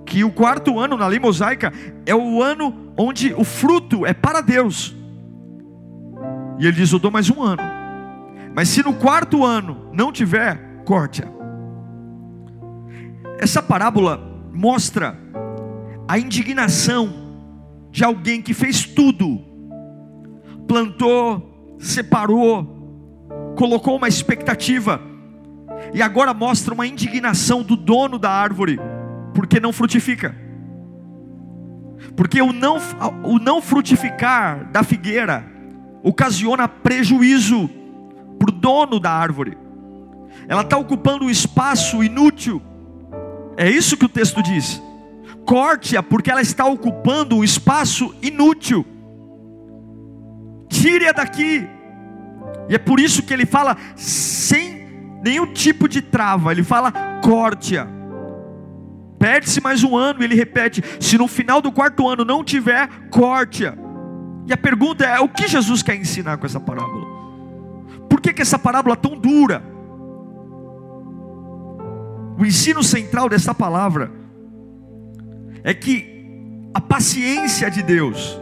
que 0.05 0.23
o 0.23 0.31
quarto 0.31 0.79
ano 0.79 0.97
na 0.97 1.07
lei 1.07 1.19
mosaica 1.19 1.73
é 2.05 2.15
o 2.15 2.43
ano 2.43 2.93
onde 2.97 3.33
o 3.35 3.45
fruto 3.45 4.05
é 4.05 4.13
para 4.13 4.41
Deus. 4.41 4.95
E 6.59 6.67
ele 6.67 6.77
diz: 6.77 6.93
Eu 6.93 6.99
dou 6.99 7.11
mais 7.11 7.31
um 7.31 7.43
ano. 7.43 7.78
Mas 8.55 8.69
se 8.69 8.83
no 8.83 8.95
quarto 8.95 9.45
ano 9.45 9.91
não 9.93 10.13
tiver, 10.13 10.83
corte-a. 10.85 11.29
Essa 13.39 13.63
parábola 13.63 14.21
mostra 14.53 15.17
a 16.09 16.19
indignação 16.19 17.13
de 17.91 18.03
alguém 18.05 18.43
que 18.43 18.53
fez 18.53 18.85
tudo, 18.85 19.41
plantou, 20.67 21.77
separou, 21.79 23.55
colocou 23.57 23.97
uma 23.97 24.09
expectativa, 24.09 25.01
e 25.95 26.03
agora 26.03 26.35
mostra 26.35 26.75
uma 26.75 26.87
indignação 26.87 27.63
do 27.63 27.77
dono 27.77 28.19
da 28.19 28.31
árvore, 28.31 28.79
porque 29.35 29.61
não 29.61 29.73
frutifica. 29.73 30.35
Porque 32.17 32.41
o 32.43 32.53
não, 32.53 32.79
o 33.25 33.39
não 33.39 33.61
frutificar 33.61 34.71
da 34.71 34.83
figueira 34.83 35.45
ocasiona 36.03 36.69
prejuízo 36.69 37.71
dono 38.69 39.01
da 39.01 39.11
árvore. 39.11 39.57
Ela 40.47 40.61
está 40.61 40.77
ocupando 40.77 41.25
um 41.25 41.31
espaço 41.31 42.05
inútil. 42.05 42.61
É 43.57 43.69
isso 43.71 43.97
que 43.97 44.05
o 44.05 44.09
texto 44.11 44.43
diz. 44.43 44.83
Corte-a, 45.47 46.03
porque 46.03 46.31
ela 46.31 46.43
está 46.43 46.67
ocupando 46.67 47.37
um 47.37 47.43
espaço 47.43 48.15
inútil. 48.21 48.85
Tire-a 50.69 51.13
daqui. 51.13 51.67
E 52.69 52.75
é 52.75 52.79
por 52.79 53.01
isso 53.01 53.23
que 53.23 53.33
ele 53.33 53.47
fala 53.47 53.75
sem 53.97 54.87
nenhum 55.25 55.47
tipo 55.47 55.89
de 55.89 56.03
trava. 56.03 56.53
Ele 56.53 56.63
fala 56.63 56.93
corte-a. 57.23 57.89
Perde-se 59.19 59.63
mais 59.63 59.83
um 59.83 59.97
ano, 59.97 60.21
e 60.21 60.25
ele 60.25 60.35
repete: 60.35 60.85
se 61.01 61.17
no 61.17 61.27
final 61.27 61.63
do 61.63 61.73
quarto 61.73 62.07
ano 62.07 62.23
não 62.23 62.45
tiver, 62.45 62.87
corte-a. 63.11 63.75
E 64.47 64.53
a 64.53 64.59
pergunta 64.59 65.07
é: 65.07 65.19
o 65.21 65.29
que 65.29 65.49
Jesus 65.49 65.83
quer 65.83 65.97
ensinar 65.97 66.37
com 66.37 66.45
essa 66.45 66.61
parábola? 66.61 67.18
Por 68.19 68.23
que, 68.23 68.33
que 68.33 68.43
essa 68.43 68.59
parábola 68.59 68.97
tão 68.97 69.17
dura? 69.17 69.63
O 72.37 72.45
ensino 72.45 72.83
central 72.83 73.29
dessa 73.29 73.55
palavra 73.55 74.11
é 75.63 75.73
que 75.73 76.69
a 76.75 76.81
paciência 76.81 77.71
de 77.71 77.81
Deus, 77.81 78.37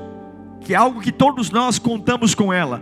que 0.63 0.73
é 0.73 0.77
algo 0.79 1.03
que 1.03 1.13
todos 1.13 1.51
nós 1.51 1.79
contamos 1.79 2.35
com 2.35 2.51
ela, 2.51 2.81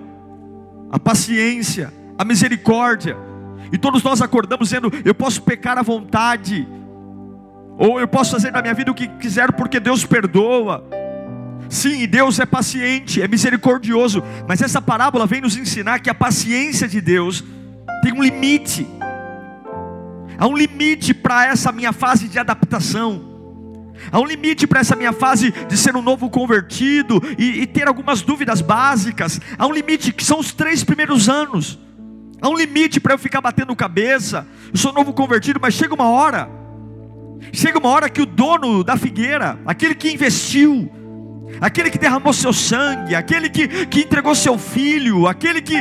a 0.89 0.97
paciência, 0.97 1.93
a 2.17 2.25
misericórdia, 2.25 3.17
e 3.73 3.77
todos 3.77 4.01
nós 4.05 4.23
acordamos 4.23 4.69
dizendo: 4.69 4.89
eu 5.05 5.17
posso 5.17 5.43
pecar 5.43 5.77
à 5.77 5.83
vontade, 5.83 6.65
ou 7.77 7.99
eu 7.99 8.07
posso 8.07 8.31
fazer 8.31 8.53
na 8.53 8.63
minha 8.63 8.75
vida 8.75 8.93
o 8.93 8.95
que 8.95 9.09
quiser 9.09 9.51
porque 9.51 9.81
Deus 9.81 10.07
perdoa. 10.07 10.85
Sim, 11.75 12.07
Deus 12.07 12.39
é 12.39 12.47
paciente, 12.47 13.21
é 13.21 13.27
misericordioso, 13.27 14.23
mas 14.47 14.63
essa 14.63 14.81
parábola 14.81 15.27
vem 15.27 15.41
nos 15.41 15.57
ensinar 15.57 15.99
que 15.99 16.09
a 16.09 16.15
paciência 16.15 16.87
de 16.87 17.01
Deus 17.01 17.43
tem 18.01 18.13
um 18.13 18.23
limite. 18.23 18.87
Há 20.39 20.47
um 20.47 20.57
limite 20.57 21.13
para 21.13 21.47
essa 21.47 21.73
minha 21.73 21.93
fase 21.93 22.29
de 22.29 22.39
adaptação. 22.39 23.91
Há 24.13 24.21
um 24.21 24.25
limite 24.25 24.69
para 24.69 24.79
essa 24.79 24.95
minha 24.95 25.13
fase 25.13 25.51
de 25.51 25.77
ser 25.77 25.97
um 25.97 26.01
novo 26.01 26.31
convertido 26.31 27.21
e, 27.37 27.63
e, 27.63 27.67
ter 27.67 27.89
algumas 27.89 28.23
dúvidas 28.23 28.61
básicas. 28.61 29.41
Há 29.59 29.67
um 29.67 29.73
limite 29.73 30.13
que 30.13 30.25
são 30.25 30.39
os 30.39 30.53
três 30.53 30.85
primeiros 30.85 31.29
anos. 31.29 31.77
Há 32.41 32.49
um 32.49 32.57
limite 32.57 33.01
para 33.01 33.15
eu 33.15 33.19
ficar 33.19 33.41
batendo 33.41 33.75
cabeça. 33.75 34.47
Eu 34.73 34.79
sou 34.79 34.93
novo 34.93 35.13
convertido, 35.13 35.59
mas 35.61 35.75
chega 35.75 35.93
uma 35.93 36.09
hora. 36.09 36.49
Chega 37.53 37.81
uma 37.81 37.89
hora 37.89 38.09
que 38.09 38.23
o 38.23 38.27
dono 38.27 38.85
da 38.85 38.97
figueira, 38.97 39.59
aquele 39.67 39.97
que 39.97 40.13
investiu, 40.13 40.89
aquele 41.61 41.91
que 41.91 41.99
derramou 41.99 42.33
seu 42.33 42.53
sangue, 42.53 43.15
aquele 43.15 43.49
que, 43.49 43.87
que 43.87 44.01
entregou 44.01 44.35
seu 44.35 44.59
filho, 44.59 45.27
aquele 45.27 45.61
que, 45.61 45.77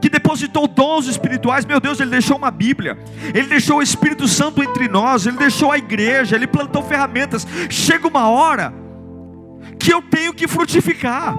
que 0.00 0.08
depositou 0.08 0.66
dons 0.66 1.06
espirituais, 1.06 1.64
meu 1.64 1.80
Deus, 1.80 2.00
ele 2.00 2.10
deixou 2.10 2.36
uma 2.36 2.50
Bíblia, 2.50 2.98
ele 3.34 3.48
deixou 3.48 3.78
o 3.78 3.82
Espírito 3.82 4.26
Santo 4.26 4.62
entre 4.62 4.88
nós, 4.88 5.26
ele 5.26 5.36
deixou 5.36 5.70
a 5.70 5.78
igreja, 5.78 6.36
ele 6.36 6.46
plantou 6.46 6.82
ferramentas. 6.82 7.46
Chega 7.70 8.08
uma 8.08 8.28
hora 8.28 8.72
que 9.78 9.92
eu 9.92 10.02
tenho 10.02 10.32
que 10.34 10.46
frutificar, 10.48 11.36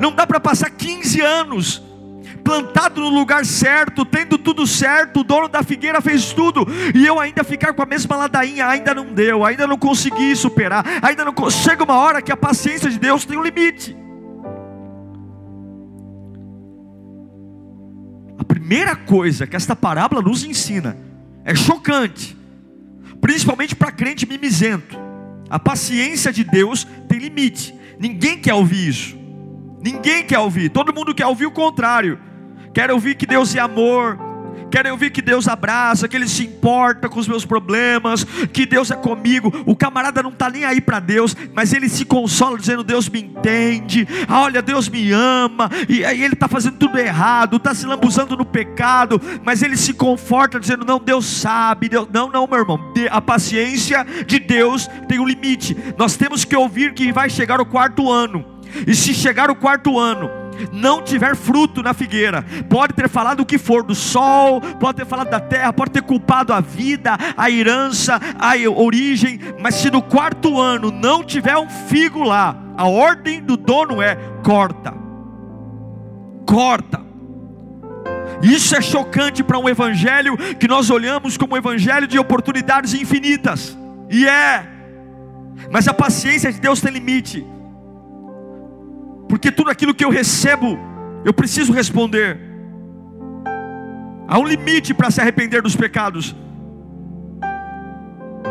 não 0.00 0.12
dá 0.12 0.26
para 0.26 0.40
passar 0.40 0.70
15 0.70 1.20
anos 1.20 1.89
plantado 2.50 3.00
no 3.00 3.08
lugar 3.10 3.46
certo, 3.46 4.04
tendo 4.04 4.36
tudo 4.36 4.66
certo, 4.66 5.20
o 5.20 5.24
dono 5.24 5.46
da 5.46 5.62
figueira 5.62 6.00
fez 6.00 6.32
tudo, 6.32 6.66
e 6.92 7.06
eu 7.06 7.20
ainda 7.20 7.44
ficar 7.44 7.72
com 7.72 7.80
a 7.80 7.86
mesma 7.86 8.16
ladainha, 8.16 8.66
ainda 8.66 8.92
não 8.92 9.12
deu, 9.12 9.44
ainda 9.44 9.68
não 9.68 9.78
consegui 9.78 10.34
superar, 10.34 10.84
ainda 11.00 11.24
não 11.24 11.32
chega 11.48 11.84
uma 11.84 11.94
hora 11.94 12.20
que 12.20 12.32
a 12.32 12.36
paciência 12.36 12.90
de 12.90 12.98
Deus 12.98 13.24
tem 13.24 13.38
um 13.38 13.44
limite. 13.44 13.96
A 18.36 18.42
primeira 18.42 18.96
coisa 18.96 19.46
que 19.46 19.54
esta 19.54 19.76
parábola 19.76 20.20
nos 20.20 20.42
ensina 20.42 20.96
é 21.44 21.54
chocante, 21.54 22.36
principalmente 23.20 23.76
para 23.76 23.92
crente 23.92 24.26
mimizento. 24.26 24.98
A 25.48 25.58
paciência 25.60 26.32
de 26.32 26.42
Deus 26.42 26.84
tem 27.08 27.20
limite. 27.20 27.72
Ninguém 27.96 28.40
quer 28.40 28.54
ouvir 28.54 28.88
isso. 28.88 29.16
Ninguém 29.80 30.24
quer 30.24 30.40
ouvir. 30.40 30.68
Todo 30.70 30.92
mundo 30.92 31.14
quer 31.14 31.26
ouvir 31.26 31.46
o 31.46 31.52
contrário. 31.52 32.18
Quero 32.72 32.94
ouvir 32.94 33.14
que 33.14 33.26
Deus 33.26 33.54
é 33.54 33.60
amor. 33.60 34.30
Quero 34.70 34.88
ouvir 34.92 35.10
que 35.10 35.20
Deus 35.20 35.48
abraça, 35.48 36.06
que 36.06 36.16
Ele 36.16 36.28
se 36.28 36.44
importa 36.44 37.08
com 37.08 37.18
os 37.18 37.26
meus 37.26 37.44
problemas, 37.44 38.22
que 38.52 38.64
Deus 38.64 38.90
é 38.90 38.94
comigo. 38.94 39.52
O 39.66 39.74
camarada 39.74 40.22
não 40.22 40.30
está 40.30 40.48
nem 40.48 40.64
aí 40.64 40.80
para 40.80 41.00
Deus, 41.00 41.36
mas 41.52 41.72
ele 41.72 41.88
se 41.88 42.04
consola 42.04 42.56
dizendo: 42.56 42.84
Deus 42.84 43.08
me 43.08 43.20
entende, 43.20 44.06
olha, 44.28 44.62
Deus 44.62 44.88
me 44.88 45.10
ama, 45.10 45.68
e 45.88 46.04
aí 46.04 46.22
ele 46.22 46.34
está 46.34 46.46
fazendo 46.46 46.76
tudo 46.76 46.98
errado, 46.98 47.56
está 47.56 47.74
se 47.74 47.84
lambuzando 47.84 48.36
no 48.36 48.44
pecado, 48.44 49.20
mas 49.42 49.62
ele 49.62 49.76
se 49.76 49.92
conforta 49.92 50.60
dizendo: 50.60 50.84
Não, 50.84 51.00
Deus 51.00 51.26
sabe, 51.26 51.88
Deus... 51.88 52.06
não, 52.12 52.30
não, 52.30 52.46
meu 52.46 52.60
irmão, 52.60 52.78
a 53.10 53.20
paciência 53.20 54.06
de 54.24 54.38
Deus 54.38 54.88
tem 55.08 55.18
um 55.18 55.26
limite. 55.26 55.76
Nós 55.98 56.16
temos 56.16 56.44
que 56.44 56.54
ouvir 56.54 56.94
que 56.94 57.12
vai 57.12 57.28
chegar 57.28 57.60
o 57.60 57.66
quarto 57.66 58.08
ano, 58.08 58.44
e 58.86 58.94
se 58.94 59.12
chegar 59.12 59.50
o 59.50 59.56
quarto 59.56 59.98
ano, 59.98 60.39
não 60.72 61.02
tiver 61.02 61.36
fruto 61.36 61.82
na 61.82 61.94
figueira, 61.94 62.44
pode 62.68 62.94
ter 62.94 63.08
falado 63.08 63.40
o 63.40 63.46
que 63.46 63.58
for 63.58 63.82
do 63.82 63.94
sol, 63.94 64.60
pode 64.60 64.98
ter 64.98 65.06
falado 65.06 65.30
da 65.30 65.40
terra, 65.40 65.72
pode 65.72 65.90
ter 65.90 66.02
culpado 66.02 66.52
a 66.52 66.60
vida, 66.60 67.16
a 67.36 67.50
herança, 67.50 68.20
a 68.38 68.54
origem, 68.70 69.40
mas 69.60 69.76
se 69.76 69.90
no 69.90 70.02
quarto 70.02 70.60
ano 70.60 70.90
não 70.90 71.24
tiver 71.24 71.56
um 71.56 71.68
figo 71.68 72.22
lá, 72.22 72.56
a 72.76 72.86
ordem 72.86 73.42
do 73.42 73.56
dono 73.56 74.00
é 74.00 74.16
corta. 74.42 74.94
Corta. 76.46 77.00
Isso 78.42 78.74
é 78.74 78.80
chocante 78.80 79.42
para 79.42 79.58
um 79.58 79.68
evangelho 79.68 80.36
que 80.56 80.66
nós 80.66 80.88
olhamos 80.88 81.36
como 81.36 81.54
um 81.54 81.58
evangelho 81.58 82.06
de 82.06 82.18
oportunidades 82.18 82.94
infinitas. 82.94 83.76
E 84.08 84.26
é. 84.26 84.66
Mas 85.70 85.86
a 85.86 85.94
paciência 85.94 86.50
de 86.50 86.58
Deus 86.58 86.80
tem 86.80 86.90
limite 86.90 87.46
porque 89.40 89.50
tudo 89.50 89.70
aquilo 89.70 89.94
que 89.94 90.04
eu 90.04 90.10
recebo, 90.10 90.78
eu 91.24 91.32
preciso 91.32 91.72
responder. 91.72 92.38
Há 94.28 94.38
um 94.38 94.44
limite 94.44 94.92
para 94.92 95.10
se 95.10 95.18
arrepender 95.18 95.62
dos 95.62 95.74
pecados. 95.74 96.36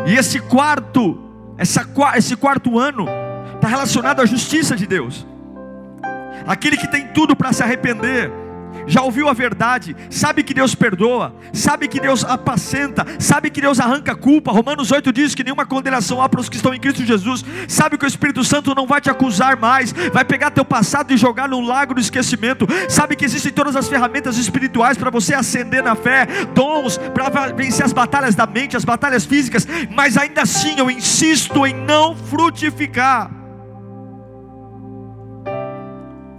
E 0.04 0.16
esse 0.16 0.40
quarto, 0.40 1.16
essa, 1.56 1.86
esse 2.16 2.34
quarto 2.34 2.76
ano, 2.76 3.06
está 3.54 3.68
relacionado 3.68 4.20
à 4.20 4.26
justiça 4.26 4.74
de 4.74 4.84
Deus. 4.84 5.24
Aquele 6.44 6.76
que 6.76 6.88
tem 6.88 7.06
tudo 7.06 7.36
para 7.36 7.52
se 7.52 7.62
arrepender, 7.62 8.28
já 8.90 9.02
ouviu 9.02 9.28
a 9.28 9.32
verdade, 9.32 9.96
sabe 10.10 10.42
que 10.42 10.52
Deus 10.52 10.74
perdoa, 10.74 11.32
sabe 11.52 11.86
que 11.86 12.00
Deus 12.00 12.24
apacenta, 12.24 13.06
sabe 13.20 13.48
que 13.48 13.60
Deus 13.60 13.78
arranca 13.78 14.16
culpa. 14.16 14.50
Romanos 14.50 14.90
8 14.90 15.12
diz 15.12 15.34
que 15.34 15.44
nenhuma 15.44 15.64
condenação 15.64 16.20
há 16.20 16.28
para 16.28 16.40
os 16.40 16.48
que 16.48 16.56
estão 16.56 16.74
em 16.74 16.80
Cristo 16.80 17.04
Jesus. 17.04 17.44
Sabe 17.68 17.96
que 17.96 18.04
o 18.04 18.08
Espírito 18.08 18.42
Santo 18.42 18.74
não 18.74 18.88
vai 18.88 19.00
te 19.00 19.08
acusar 19.08 19.56
mais, 19.56 19.92
vai 20.12 20.24
pegar 20.24 20.50
teu 20.50 20.64
passado 20.64 21.12
e 21.12 21.16
jogar 21.16 21.48
no 21.48 21.60
lago 21.60 21.94
do 21.94 22.00
esquecimento. 22.00 22.66
Sabe 22.88 23.14
que 23.14 23.24
existem 23.24 23.52
todas 23.52 23.76
as 23.76 23.88
ferramentas 23.88 24.36
espirituais 24.36 24.98
para 24.98 25.10
você 25.10 25.34
ascender 25.34 25.84
na 25.84 25.94
fé, 25.94 26.26
dons 26.52 26.98
para 26.98 27.52
vencer 27.52 27.86
as 27.86 27.92
batalhas 27.92 28.34
da 28.34 28.46
mente, 28.46 28.76
as 28.76 28.84
batalhas 28.84 29.24
físicas, 29.24 29.66
mas 29.94 30.16
ainda 30.16 30.42
assim 30.42 30.74
eu 30.78 30.90
insisto 30.90 31.64
em 31.64 31.74
não 31.74 32.16
frutificar. 32.16 33.30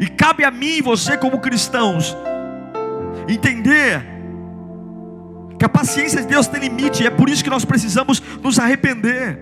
E 0.02 0.08
cabe 0.08 0.44
a 0.44 0.50
mim 0.50 0.78
e 0.78 0.82
você, 0.82 1.16
como 1.16 1.40
cristãos, 1.40 2.18
entender 3.28 4.02
que 5.58 5.66
a 5.66 5.70
paciência 5.70 6.22
de 6.22 6.28
Deus 6.28 6.48
tem 6.48 6.60
limite, 6.60 7.04
e 7.04 7.08
é 7.08 7.10
por 7.10 7.30
isso 7.30 7.44
que 7.44 7.50
nós 7.50 7.64
precisamos 7.64 8.22
nos 8.42 8.58
arrepender. 8.58 9.40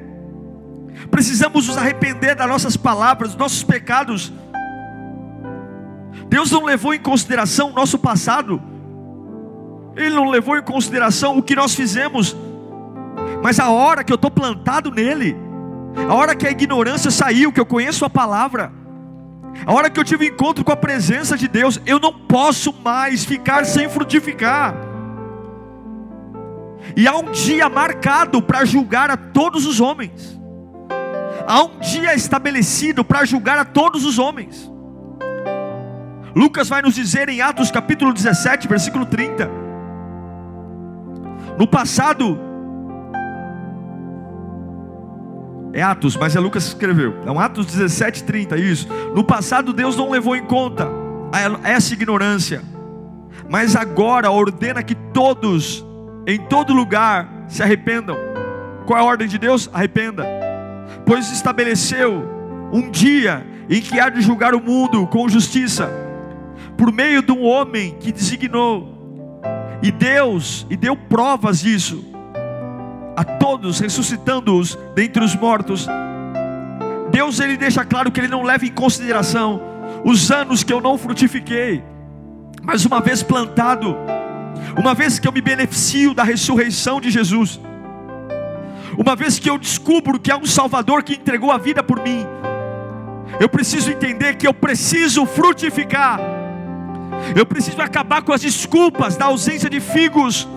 Precisamos 1.09 1.67
nos 1.67 1.77
arrepender 1.77 2.35
das 2.35 2.47
nossas 2.47 2.75
palavras, 2.75 3.29
dos 3.29 3.37
nossos 3.37 3.63
pecados. 3.63 4.33
Deus 6.27 6.51
não 6.51 6.65
levou 6.65 6.93
em 6.93 6.99
consideração 6.99 7.71
o 7.71 7.73
nosso 7.73 7.97
passado, 7.97 8.61
Ele 9.95 10.13
não 10.13 10.29
levou 10.29 10.57
em 10.57 10.61
consideração 10.61 11.37
o 11.37 11.41
que 11.41 11.55
nós 11.55 11.73
fizemos, 11.73 12.35
mas 13.41 13.59
a 13.59 13.69
hora 13.69 14.03
que 14.03 14.11
eu 14.11 14.15
estou 14.15 14.29
plantado 14.29 14.91
nele, 14.91 15.35
a 16.07 16.13
hora 16.13 16.35
que 16.35 16.45
a 16.45 16.51
ignorância 16.51 17.09
saiu, 17.09 17.51
que 17.51 17.59
eu 17.59 17.65
conheço 17.65 18.05
a 18.05 18.09
palavra, 18.09 18.71
a 19.65 19.73
hora 19.73 19.89
que 19.89 19.99
eu 19.99 20.03
tive 20.03 20.27
encontro 20.27 20.63
com 20.63 20.71
a 20.71 20.75
presença 20.75 21.37
de 21.37 21.47
Deus, 21.47 21.79
eu 21.85 21.99
não 21.99 22.13
posso 22.13 22.73
mais 22.73 23.25
ficar 23.25 23.65
sem 23.65 23.89
frutificar. 23.89 24.73
E 26.95 27.07
há 27.07 27.15
um 27.15 27.31
dia 27.31 27.69
marcado 27.69 28.41
para 28.41 28.65
julgar 28.65 29.09
a 29.09 29.17
todos 29.17 29.65
os 29.65 29.79
homens. 29.79 30.39
Há 31.47 31.63
um 31.63 31.79
dia 31.79 32.13
estabelecido 32.13 33.03
para 33.03 33.25
julgar 33.25 33.57
a 33.57 33.65
todos 33.65 34.05
os 34.05 34.19
homens. 34.19 34.71
Lucas 36.35 36.69
vai 36.69 36.81
nos 36.81 36.95
dizer 36.95 37.27
em 37.29 37.41
Atos 37.41 37.71
capítulo 37.71 38.13
17, 38.13 38.67
versículo 38.67 39.05
30. 39.05 39.49
No 41.57 41.67
passado, 41.67 42.39
É 45.71 45.81
Atos, 45.81 46.15
mas 46.15 46.35
é 46.35 46.39
Lucas 46.39 46.63
que 46.63 46.69
escreveu. 46.69 47.15
É 47.25 47.31
um 47.31 47.39
Atos 47.39 47.65
17, 47.67 48.23
30, 48.23 48.57
isso. 48.57 48.87
No 49.13 49.23
passado 49.23 49.71
Deus 49.71 49.95
não 49.95 50.09
levou 50.09 50.35
em 50.35 50.43
conta 50.43 50.89
essa 51.63 51.93
ignorância, 51.93 52.63
mas 53.47 53.75
agora 53.75 54.31
ordena 54.31 54.81
que 54.81 54.95
todos, 54.95 55.85
em 56.25 56.39
todo 56.39 56.73
lugar, 56.73 57.45
se 57.47 57.61
arrependam. 57.61 58.17
Qual 58.85 58.97
é 58.97 59.01
a 59.01 59.05
ordem 59.05 59.27
de 59.27 59.37
Deus? 59.37 59.69
Arrependa. 59.71 60.25
Pois 61.05 61.31
estabeleceu 61.31 62.27
um 62.71 62.89
dia 62.89 63.45
em 63.69 63.81
que 63.81 63.99
há 63.99 64.09
de 64.09 64.21
julgar 64.21 64.55
o 64.55 64.61
mundo 64.61 65.05
com 65.07 65.29
justiça, 65.29 65.91
por 66.75 66.91
meio 66.91 67.21
de 67.21 67.31
um 67.31 67.43
homem 67.43 67.95
que 67.99 68.11
designou. 68.11 68.97
E 69.83 69.91
Deus, 69.91 70.65
e 70.69 70.75
deu 70.75 70.95
provas 70.95 71.59
disso 71.59 72.03
a 73.19 73.23
todos, 73.25 73.81
ressuscitando-os 73.81 74.79
dentre 74.95 75.21
os 75.21 75.35
mortos. 75.35 75.85
Deus 77.11 77.41
ele 77.41 77.57
deixa 77.57 77.83
claro 77.83 78.09
que 78.09 78.17
ele 78.17 78.29
não 78.29 78.43
leva 78.43 78.65
em 78.65 78.71
consideração 78.71 79.61
os 80.05 80.31
anos 80.31 80.63
que 80.63 80.71
eu 80.71 80.79
não 80.79 80.97
frutifiquei, 80.97 81.83
mas 82.63 82.85
uma 82.85 83.01
vez 83.01 83.21
plantado, 83.21 83.93
uma 84.77 84.93
vez 84.93 85.19
que 85.19 85.27
eu 85.27 85.33
me 85.33 85.41
beneficio 85.41 86.13
da 86.13 86.23
ressurreição 86.23 87.01
de 87.01 87.11
Jesus, 87.11 87.59
uma 88.97 89.17
vez 89.17 89.37
que 89.37 89.49
eu 89.49 89.57
descubro 89.57 90.17
que 90.17 90.31
há 90.31 90.37
um 90.37 90.45
Salvador 90.45 91.03
que 91.03 91.15
entregou 91.15 91.51
a 91.51 91.57
vida 91.57 91.83
por 91.83 92.01
mim, 92.01 92.25
eu 93.37 93.49
preciso 93.49 93.91
entender 93.91 94.37
que 94.37 94.47
eu 94.47 94.53
preciso 94.53 95.25
frutificar, 95.25 96.21
eu 97.35 97.45
preciso 97.45 97.81
acabar 97.81 98.21
com 98.21 98.31
as 98.31 98.39
desculpas 98.39 99.17
da 99.17 99.25
ausência 99.25 99.69
de 99.69 99.81
figos 99.81 100.47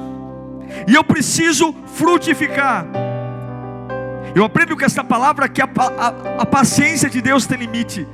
e 0.86 0.94
eu 0.94 1.04
preciso 1.04 1.74
frutificar. 1.86 2.86
Eu 4.34 4.44
aprendo 4.44 4.76
com 4.76 4.84
esta 4.84 5.04
palavra 5.04 5.48
que 5.48 5.60
a, 5.60 5.68
a, 5.98 6.42
a 6.42 6.46
paciência 6.46 7.10
de 7.10 7.20
Deus 7.20 7.46
tem 7.46 7.58
limite, 7.58 8.06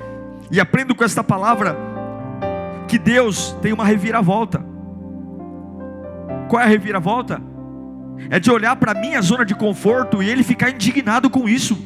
e 0.51 0.61
aprendo 0.61 0.95
com 0.95 1.05
esta 1.05 1.23
palavra 1.23 1.77
que 2.89 2.99
Deus 2.99 3.57
tem 3.61 3.73
uma 3.73 3.85
reviravolta. 3.85 4.65
Qual 6.49 6.61
é 6.61 6.65
a 6.65 6.69
reviravolta? 6.69 7.41
É 8.31 8.41
de 8.41 8.51
olhar 8.51 8.75
para 8.77 8.93
a 8.93 8.95
minha 8.95 9.21
zona 9.21 9.45
de 9.45 9.55
conforto 9.55 10.23
e 10.23 10.29
ele 10.29 10.43
ficar 10.43 10.71
indignado 10.71 11.29
com 11.29 11.49
isso. 11.49 11.79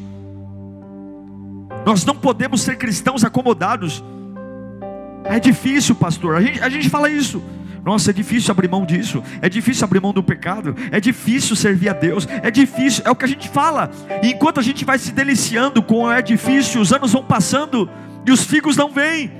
Nós 1.84 2.04
não 2.04 2.14
podemos 2.14 2.62
ser 2.62 2.76
cristãos 2.76 3.24
acomodados. 3.24 4.02
É 5.24 5.40
difícil, 5.40 5.94
pastor. 5.96 6.36
A 6.36 6.40
gente, 6.40 6.60
a 6.60 6.68
gente 6.68 6.88
fala 6.88 7.10
isso. 7.10 7.42
Nossa, 7.84 8.10
é 8.10 8.12
difícil 8.12 8.52
abrir 8.52 8.68
mão 8.68 8.86
disso, 8.86 9.22
é 9.40 9.48
difícil 9.48 9.84
abrir 9.84 10.00
mão 10.00 10.12
do 10.12 10.22
pecado, 10.22 10.76
é 10.90 11.00
difícil 11.00 11.56
servir 11.56 11.88
a 11.88 11.92
Deus, 11.92 12.28
é 12.42 12.50
difícil, 12.50 13.02
é 13.04 13.10
o 13.10 13.16
que 13.16 13.24
a 13.24 13.28
gente 13.28 13.48
fala. 13.48 13.90
E 14.22 14.28
enquanto 14.28 14.60
a 14.60 14.62
gente 14.62 14.84
vai 14.84 14.98
se 14.98 15.10
deliciando 15.10 15.82
com 15.82 16.10
é 16.10 16.22
difícil, 16.22 16.80
os 16.80 16.92
anos 16.92 17.12
vão 17.12 17.24
passando 17.24 17.90
e 18.24 18.30
os 18.30 18.44
figos 18.44 18.76
não 18.76 18.88
vêm, 18.88 19.32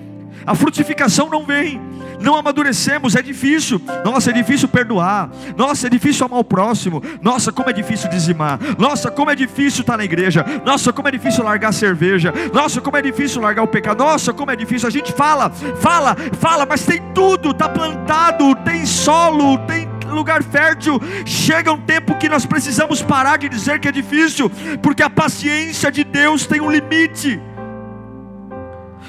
a 0.45 0.55
frutificação 0.57 1.31
não 1.31 1.45
vem 1.45 1.81
não 2.23 2.37
amadurecemos, 2.37 3.15
é 3.15 3.23
difícil. 3.23 3.81
Nossa, 4.05 4.31
é 4.31 4.33
difícil 4.33 4.69
perdoar. 4.69 5.31
Nossa, 5.57 5.87
é 5.87 5.91
difícil 5.91 6.27
amar 6.27 6.41
o 6.41 6.45
próximo. 6.45 7.03
Nossa, 7.21 7.53
como 7.53 7.69
é 7.69 7.73
difícil 7.73 8.09
dizimar. 8.09 8.59
Nossa, 8.79 9.11
como 9.11 9.31
é 9.31 9.35
difícil 9.35 9.83
estar 9.83 9.97
na 9.97 10.05
igreja. 10.05 10.45
Nossa, 10.65 10.93
como 10.93 11.09
é 11.09 11.11
difícil 11.11 11.45
largar 11.45 11.69
a 11.69 11.73
cerveja. 11.73 12.33
Nossa, 12.53 12.81
como 12.81 12.97
é 12.97 13.03
difícil 13.03 13.41
largar 13.41 13.63
o 13.63 13.69
pecado. 13.69 13.99
Nossa, 13.99 14.33
como 14.33 14.51
é 14.51 14.57
difícil. 14.57 14.89
A 14.89 14.93
gente 14.93 15.13
fala, 15.13 15.51
fala, 15.51 16.17
fala, 16.39 16.67
mas 16.67 16.85
tem 16.85 17.03
tudo, 17.15 17.51
está 17.51 17.69
plantado, 17.69 18.55
tem 18.57 18.87
solo, 18.87 19.59
tem 19.67 19.89
lugar 20.13 20.43
fértil. 20.43 21.01
Chega 21.25 21.73
um 21.73 21.81
tempo 21.81 22.17
que 22.17 22.29
nós 22.29 22.47
precisamos 22.47 23.03
parar 23.03 23.39
de 23.39 23.49
dizer 23.49 23.81
que 23.81 23.89
é 23.89 23.93
difícil, 23.93 24.51
porque 24.83 25.03
a 25.03 25.11
paciência 25.11 25.91
de 25.91 26.05
Deus 26.05 26.47
tem 26.47 26.61
um 26.61 26.71
limite. 26.71 27.41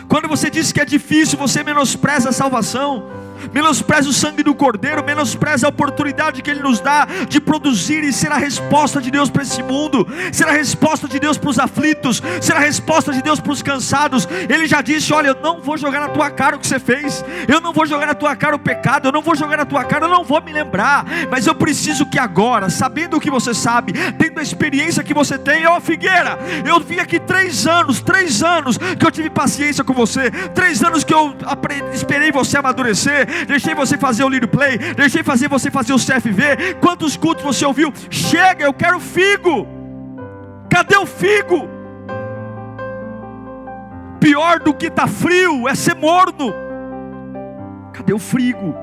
Quando 0.07 0.27
você 0.27 0.49
diz 0.49 0.71
que 0.71 0.81
é 0.81 0.85
difícil, 0.85 1.37
você 1.37 1.63
menospreza 1.63 2.29
a 2.29 2.31
salvação 2.31 3.09
menospreza 3.51 4.09
o 4.09 4.13
sangue 4.13 4.43
do 4.43 4.53
Cordeiro, 4.53 5.03
menospreza 5.03 5.67
a 5.67 5.69
oportunidade 5.69 6.41
que 6.41 6.49
Ele 6.49 6.61
nos 6.61 6.79
dá 6.79 7.07
de 7.27 7.39
produzir 7.39 8.03
e 8.03 8.13
ser 8.13 8.31
a 8.31 8.37
resposta 8.37 9.01
de 9.01 9.09
Deus 9.09 9.29
para 9.29 9.43
esse 9.43 9.61
mundo, 9.63 10.07
ser 10.31 10.47
a 10.47 10.51
resposta 10.51 11.07
de 11.07 11.19
Deus 11.19 11.37
para 11.37 11.49
os 11.49 11.59
aflitos, 11.59 12.21
ser 12.41 12.53
a 12.53 12.59
resposta 12.59 13.11
de 13.11 13.21
Deus 13.21 13.39
para 13.39 13.51
os 13.51 13.61
cansados. 13.61 14.27
Ele 14.49 14.67
já 14.67 14.81
disse: 14.81 15.13
Olha, 15.13 15.29
eu 15.29 15.35
não 15.41 15.61
vou 15.61 15.77
jogar 15.77 15.99
na 15.99 16.09
tua 16.09 16.29
cara 16.29 16.55
o 16.55 16.59
que 16.59 16.67
você 16.67 16.79
fez, 16.79 17.23
eu 17.47 17.59
não 17.59 17.73
vou 17.73 17.85
jogar 17.85 18.07
na 18.07 18.13
tua 18.13 18.35
cara 18.35 18.55
o 18.55 18.59
pecado, 18.59 19.07
eu 19.07 19.11
não 19.11 19.21
vou 19.21 19.35
jogar 19.35 19.57
na 19.57 19.65
tua 19.65 19.83
cara, 19.83 20.05
eu 20.05 20.09
não 20.09 20.23
vou 20.23 20.41
me 20.41 20.51
lembrar, 20.51 21.05
mas 21.29 21.47
eu 21.47 21.55
preciso 21.55 22.05
que 22.05 22.19
agora, 22.19 22.69
sabendo 22.69 23.17
o 23.17 23.19
que 23.19 23.29
você 23.29 23.53
sabe, 23.53 23.93
tendo 24.17 24.39
a 24.39 24.43
experiência 24.43 25.03
que 25.03 25.13
você 25.13 25.37
tem, 25.37 25.65
ó 25.65 25.79
Figueira, 25.79 26.37
eu 26.65 26.79
vim 26.79 26.99
aqui 26.99 27.19
três 27.19 27.67
anos, 27.67 28.01
três 28.01 28.43
anos 28.43 28.77
que 28.77 29.05
eu 29.05 29.11
tive 29.11 29.29
paciência 29.29 29.83
com 29.83 29.93
você, 29.93 30.31
três 30.53 30.83
anos 30.83 31.03
que 31.03 31.13
eu 31.13 31.35
esperei 31.93 32.31
você 32.31 32.57
amadurecer, 32.57 33.27
deixei 33.47 33.75
você 33.75 33.97
fazer 33.97 34.23
o 34.23 34.27
lead 34.27 34.47
play, 34.47 34.77
deixei 34.77 35.23
fazer 35.23 35.47
você 35.47 35.69
fazer 35.69 35.93
o 35.93 35.97
CFV. 35.97 36.75
Quantos 36.79 37.17
cultos 37.17 37.43
você 37.43 37.65
ouviu? 37.65 37.91
Chega, 38.09 38.65
eu 38.65 38.73
quero 38.73 38.99
figo. 38.99 39.67
Cadê 40.69 40.97
o 40.97 41.05
figo? 41.05 41.67
Pior 44.19 44.59
do 44.59 44.73
que 44.73 44.89
tá 44.89 45.05
frio 45.05 45.67
é 45.67 45.75
ser 45.75 45.95
morno. 45.95 46.53
Cadê 47.93 48.13
o 48.13 48.19
frigo? 48.19 48.73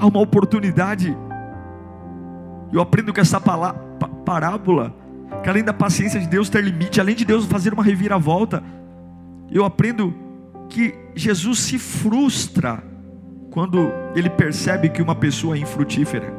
Há 0.00 0.06
uma 0.06 0.20
oportunidade. 0.20 1.16
Eu 2.72 2.80
aprendo 2.80 3.12
com 3.12 3.20
essa 3.20 3.40
parábola, 3.40 4.94
que 5.42 5.48
além 5.48 5.62
da 5.62 5.72
paciência 5.72 6.18
de 6.18 6.26
Deus 6.26 6.48
ter 6.48 6.62
limite, 6.62 7.00
além 7.00 7.14
de 7.14 7.24
Deus 7.24 7.46
fazer 7.46 7.72
uma 7.72 7.82
reviravolta, 7.82 8.62
eu 9.50 9.64
aprendo 9.64 10.14
que 10.68 10.94
Jesus 11.14 11.58
se 11.58 11.78
frustra 11.78 12.82
quando 13.54 13.92
ele 14.16 14.28
percebe 14.28 14.88
que 14.88 15.00
uma 15.00 15.14
pessoa 15.14 15.54
é 15.54 15.60
infrutífera. 15.60 16.34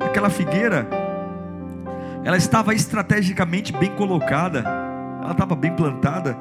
Aquela 0.00 0.30
figueira, 0.30 0.88
ela 2.24 2.38
estava 2.38 2.72
estrategicamente 2.72 3.74
bem 3.74 3.90
colocada, 3.90 4.60
ela 5.22 5.32
estava 5.32 5.54
bem 5.54 5.70
plantada, 5.76 6.34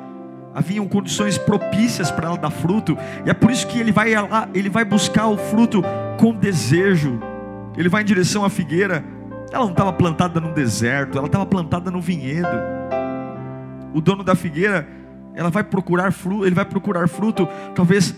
haviam 0.56 0.88
condições 0.88 1.38
propícias 1.38 2.10
para 2.10 2.28
ela 2.28 2.38
dar 2.38 2.50
fruto, 2.50 2.98
e 3.26 3.30
é 3.30 3.34
por 3.34 3.52
isso 3.52 3.68
que 3.68 3.78
ele 3.78 3.92
vai 3.92 4.16
lá, 4.16 4.48
ele 4.54 4.70
vai 4.70 4.86
buscar 4.86 5.28
o 5.28 5.38
fruto 5.38 5.84
com 6.18 6.34
desejo. 6.34 7.20
Ele 7.76 7.90
vai 7.90 8.04
em 8.04 8.06
direção 8.06 8.46
à 8.46 8.50
figueira. 8.50 9.04
Ela 9.52 9.66
não 9.66 9.72
estava 9.72 9.92
plantada 9.92 10.40
no 10.40 10.54
deserto, 10.54 11.18
ela 11.18 11.28
estava 11.28 11.46
plantada 11.46 11.92
no 11.92 12.00
vinhedo. 12.00 12.58
O 13.94 14.00
dono 14.00 14.24
da 14.24 14.34
figueira, 14.34 14.88
ela 15.36 15.50
vai 15.50 15.64
procurar 15.64 16.14
fruto, 16.14 16.46
ele 16.46 16.56
vai 16.56 16.66
procurar 16.66 17.08
fruto, 17.10 17.48
talvez 17.76 18.16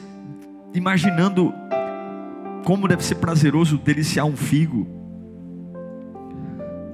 imaginando 0.74 1.54
como 2.66 2.88
deve 2.88 3.04
ser 3.04 3.16
prazeroso 3.16 3.78
deliciar 3.78 4.26
um 4.26 4.36
figo. 4.36 4.88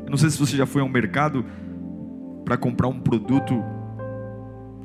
Eu 0.03 0.09
não 0.09 0.17
sei 0.17 0.29
se 0.29 0.38
você 0.38 0.55
já 0.55 0.65
foi 0.65 0.81
ao 0.81 0.89
mercado 0.89 1.45
para 2.43 2.57
comprar 2.57 2.88
um 2.88 2.99
produto 2.99 3.63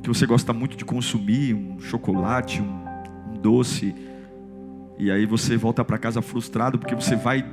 que 0.03 0.09
você 0.09 0.27
gosta 0.27 0.53
muito 0.53 0.77
de 0.77 0.85
consumir, 0.85 1.55
um 1.55 1.79
chocolate, 1.79 2.63
um, 2.63 2.85
um 3.33 3.39
doce, 3.41 3.95
e 4.99 5.11
aí 5.11 5.27
você 5.27 5.57
volta 5.57 5.85
para 5.85 5.99
casa 5.99 6.23
frustrado 6.23 6.79
porque 6.79 6.95
você 6.95 7.17
vai 7.17 7.45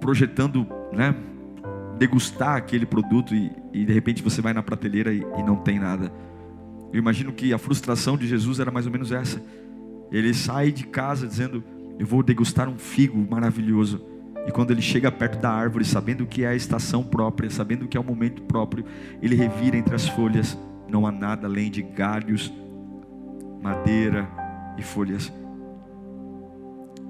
projetando, 0.00 0.66
né, 0.92 1.14
degustar 1.98 2.56
aquele 2.56 2.86
produto 2.86 3.34
e, 3.34 3.52
e 3.72 3.84
de 3.84 3.92
repente 3.92 4.22
você 4.22 4.40
vai 4.40 4.54
na 4.54 4.62
prateleira 4.62 5.12
e, 5.12 5.18
e 5.18 5.42
não 5.42 5.56
tem 5.56 5.78
nada. 5.78 6.10
Eu 6.92 6.98
imagino 6.98 7.32
que 7.32 7.52
a 7.52 7.58
frustração 7.58 8.16
de 8.16 8.26
Jesus 8.26 8.58
era 8.58 8.70
mais 8.70 8.86
ou 8.86 8.92
menos 8.92 9.12
essa. 9.12 9.40
Ele 10.10 10.34
sai 10.34 10.72
de 10.72 10.84
casa 10.84 11.26
dizendo: 11.26 11.62
Eu 11.98 12.06
vou 12.06 12.22
degustar 12.22 12.68
um 12.68 12.78
figo 12.78 13.26
maravilhoso. 13.30 14.04
E 14.46 14.50
quando 14.50 14.70
ele 14.70 14.82
chega 14.82 15.12
perto 15.12 15.38
da 15.38 15.50
árvore, 15.50 15.84
sabendo 15.84 16.26
que 16.26 16.44
é 16.44 16.48
a 16.48 16.54
estação 16.54 17.02
própria, 17.02 17.50
sabendo 17.50 17.86
que 17.86 17.96
é 17.96 18.00
o 18.00 18.04
momento 18.04 18.42
próprio, 18.42 18.84
ele 19.20 19.34
revira 19.34 19.76
entre 19.76 19.94
as 19.94 20.08
folhas. 20.08 20.58
Não 20.88 21.06
há 21.06 21.12
nada 21.12 21.46
além 21.46 21.70
de 21.70 21.82
galhos, 21.82 22.52
madeira 23.62 24.28
e 24.78 24.82
folhas. 24.82 25.30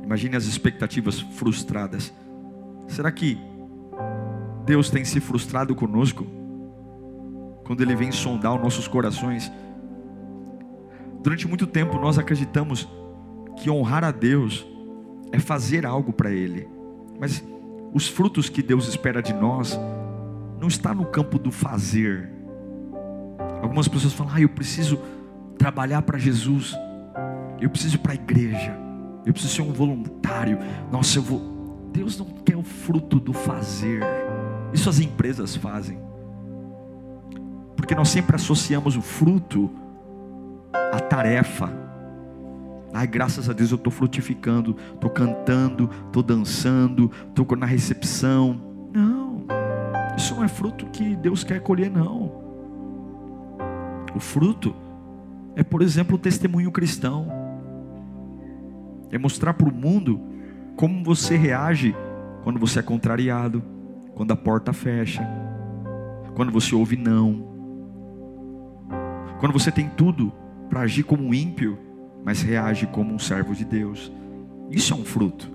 Imagine 0.03 0.37
as 0.37 0.45
expectativas 0.45 1.21
frustradas. 1.21 2.13
Será 2.89 3.13
que 3.13 3.39
Deus 4.67 4.91
tem 4.91 5.05
se 5.05 5.21
frustrado 5.21 5.75
conosco? 5.75 6.27
Quando 7.65 7.83
Ele 7.83 7.95
vem 7.95 8.11
sondar 8.11 8.55
os 8.57 8.61
nossos 8.61 8.89
corações 8.89 9.51
Durante 11.23 11.47
muito 11.47 11.67
tempo 11.67 11.99
nós 11.99 12.19
acreditamos 12.19 12.89
que 13.57 13.71
honrar 13.71 14.05
a 14.05 14.11
Deus 14.11 14.67
é 15.33 15.39
fazer 15.39 15.85
algo 15.85 16.13
para 16.13 16.31
Ele, 16.31 16.69
mas 17.19 17.45
os 17.93 18.09
frutos 18.09 18.49
que 18.49 18.63
Deus 18.63 18.89
espera 18.89 19.23
de 19.23 19.33
nós 19.33 19.79
não 20.59 20.69
está 20.69 20.95
no 20.95 21.05
campo 21.07 21.39
do 21.39 21.51
fazer. 21.51 22.31
Algumas 23.63 23.89
pessoas 23.89 24.13
falam: 24.13 24.33
ah, 24.35 24.41
eu 24.41 24.49
preciso 24.49 24.99
trabalhar 25.59 26.03
para 26.03 26.19
Jesus, 26.19 26.75
eu 27.61 27.69
preciso 27.69 27.97
ir 27.97 27.99
para 27.99 28.13
a 28.13 28.15
igreja, 28.15 28.77
eu 29.27 29.33
preciso 29.33 29.55
ser 29.55 29.63
um 29.63 29.73
voluntário. 29.73 30.59
Nossa, 30.91 31.19
eu 31.19 31.23
vou. 31.23 31.91
Deus 31.93 32.19
não 32.19 32.27
quer 32.27 32.57
o 32.57 32.63
fruto 32.63 33.19
do 33.19 33.33
fazer. 33.33 34.01
Isso 34.73 34.89
as 34.89 35.01
empresas 35.01 35.57
fazem. 35.57 35.99
Porque 37.77 37.95
nós 37.95 38.09
sempre 38.09 38.37
associamos 38.37 38.97
o 38.97 39.03
fruto 39.03 39.71
à 40.73 41.01
tarefa. 41.01 41.71
Ai, 42.93 43.07
graças 43.07 43.49
a 43.49 43.53
Deus 43.53 43.71
eu 43.71 43.77
estou 43.77 43.93
frutificando, 43.93 44.77
estou 44.95 45.11
cantando, 45.11 45.89
estou 46.07 46.23
dançando, 46.23 47.11
estou 47.29 47.57
na 47.57 47.67
recepção. 47.67 48.61
Não, 48.93 49.45
isso 50.17 50.35
não 50.35 50.45
é 50.45 50.49
fruto 50.49 50.87
que 50.87 51.15
Deus 51.17 51.45
quer 51.45 51.61
colher, 51.61 51.91
não. 51.91 52.41
O 54.15 54.19
fruto 54.19 54.75
é, 55.57 55.63
por 55.63 55.83
exemplo, 55.83 56.17
o 56.17 56.19
testemunho 56.19 56.71
cristão, 56.71 57.27
é 59.11 59.19
mostrar 59.19 59.55
para 59.55 59.69
o 59.69 59.75
mundo 59.75 60.21
como 60.77 61.05
você 61.05 61.37
reage 61.37 61.95
quando 62.43 62.59
você 62.59 62.79
é 62.79 62.83
contrariado, 62.83 63.63
quando 64.15 64.33
a 64.33 64.37
porta 64.37 64.73
fecha, 64.73 65.27
quando 66.35 66.53
você 66.53 66.75
ouve 66.75 66.97
não, 66.97 67.47
quando 69.39 69.53
você 69.53 69.71
tem 69.71 69.89
tudo 69.89 70.33
para 70.71 70.81
agir 70.81 71.03
como 71.03 71.25
um 71.25 71.35
ímpio, 71.35 71.77
mas 72.25 72.41
reage 72.41 72.87
como 72.87 73.13
um 73.13 73.19
servo 73.19 73.55
de 73.55 73.65
Deus. 73.65 74.11
Isso 74.71 74.95
é 74.95 74.97
um 74.97 75.05
fruto. 75.05 75.51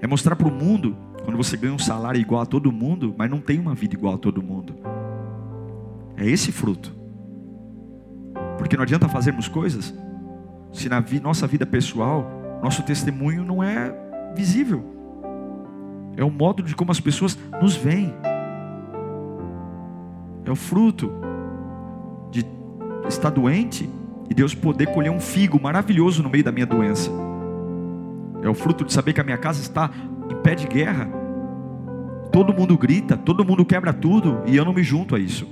É 0.00 0.06
mostrar 0.06 0.34
para 0.34 0.48
o 0.48 0.50
mundo 0.50 0.96
quando 1.22 1.36
você 1.36 1.58
ganha 1.58 1.74
um 1.74 1.78
salário 1.78 2.18
igual 2.18 2.40
a 2.40 2.46
todo 2.46 2.72
mundo, 2.72 3.14
mas 3.16 3.30
não 3.30 3.38
tem 3.38 3.58
uma 3.58 3.74
vida 3.74 3.94
igual 3.94 4.14
a 4.14 4.18
todo 4.18 4.42
mundo. 4.42 4.74
É 6.16 6.26
esse 6.26 6.50
fruto. 6.50 6.96
Porque 8.56 8.76
não 8.76 8.82
adianta 8.82 9.08
fazermos 9.08 9.46
coisas 9.46 9.94
se 10.72 10.88
na 10.88 11.04
nossa 11.22 11.46
vida 11.46 11.66
pessoal, 11.66 12.30
nosso 12.62 12.82
testemunho 12.82 13.44
não 13.44 13.62
é 13.62 13.94
visível. 14.34 14.84
É 16.16 16.24
o 16.24 16.30
modo 16.30 16.62
de 16.62 16.74
como 16.74 16.90
as 16.90 17.00
pessoas 17.00 17.38
nos 17.60 17.76
veem. 17.76 18.14
É 20.44 20.50
o 20.50 20.56
fruto 20.56 21.12
de 22.30 22.44
estar 23.08 23.30
doente 23.30 23.88
e 24.30 24.34
Deus 24.34 24.54
poder 24.54 24.86
colher 24.86 25.10
um 25.10 25.18
figo 25.18 25.60
maravilhoso 25.60 26.22
no 26.22 26.30
meio 26.30 26.44
da 26.44 26.52
minha 26.52 26.64
doença. 26.64 27.10
É 28.42 28.48
o 28.48 28.54
fruto 28.54 28.84
de 28.84 28.92
saber 28.92 29.12
que 29.12 29.20
a 29.20 29.24
minha 29.24 29.36
casa 29.36 29.60
está 29.60 29.90
em 30.30 30.36
pé 30.36 30.54
de 30.54 30.68
guerra. 30.68 31.10
Todo 32.30 32.54
mundo 32.54 32.78
grita, 32.78 33.16
todo 33.16 33.44
mundo 33.44 33.64
quebra 33.64 33.92
tudo 33.92 34.40
e 34.46 34.56
eu 34.56 34.64
não 34.64 34.72
me 34.72 34.84
junto 34.84 35.16
a 35.16 35.18
isso. 35.18 35.48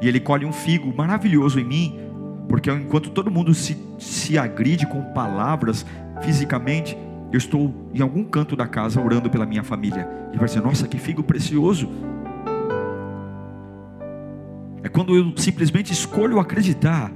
E 0.00 0.08
Ele 0.08 0.18
colhe 0.18 0.46
um 0.46 0.52
figo 0.52 0.92
maravilhoso 0.96 1.60
em 1.60 1.64
mim, 1.64 2.00
porque 2.48 2.72
enquanto 2.72 3.10
todo 3.10 3.30
mundo 3.30 3.52
se, 3.52 3.76
se 3.98 4.38
agride 4.38 4.86
com 4.86 5.02
palavras 5.12 5.84
fisicamente, 6.22 6.96
eu 7.30 7.36
estou 7.36 7.72
em 7.92 8.00
algum 8.00 8.24
canto 8.24 8.56
da 8.56 8.66
casa 8.66 8.98
orando 8.98 9.28
pela 9.28 9.44
minha 9.44 9.62
família. 9.62 10.08
E 10.32 10.38
vai 10.38 10.46
dizer: 10.46 10.62
Nossa, 10.62 10.88
que 10.88 10.98
figo 10.98 11.22
precioso. 11.22 11.88
É 14.82 14.88
quando 14.88 15.14
eu 15.14 15.34
simplesmente 15.36 15.92
escolho 15.92 16.40
acreditar, 16.40 17.12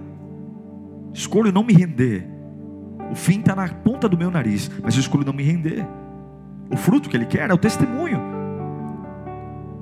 escolho 1.15 1.51
não 1.51 1.65
me 1.65 1.73
render. 1.73 2.29
O 3.11 3.15
fim 3.15 3.41
está 3.41 3.55
na 3.55 3.67
ponta 3.69 4.07
do 4.09 4.19
meu 4.19 4.31
nariz, 4.31 4.71
mas 4.83 4.95
eu 4.95 5.01
escolho 5.01 5.25
não 5.25 5.33
me 5.33 5.43
render. 5.43 5.87
O 6.71 6.77
fruto 6.77 7.09
que 7.09 7.17
ele 7.17 7.25
quer 7.25 7.49
é 7.49 7.55
o 7.55 7.59
testemunho. 7.59 8.21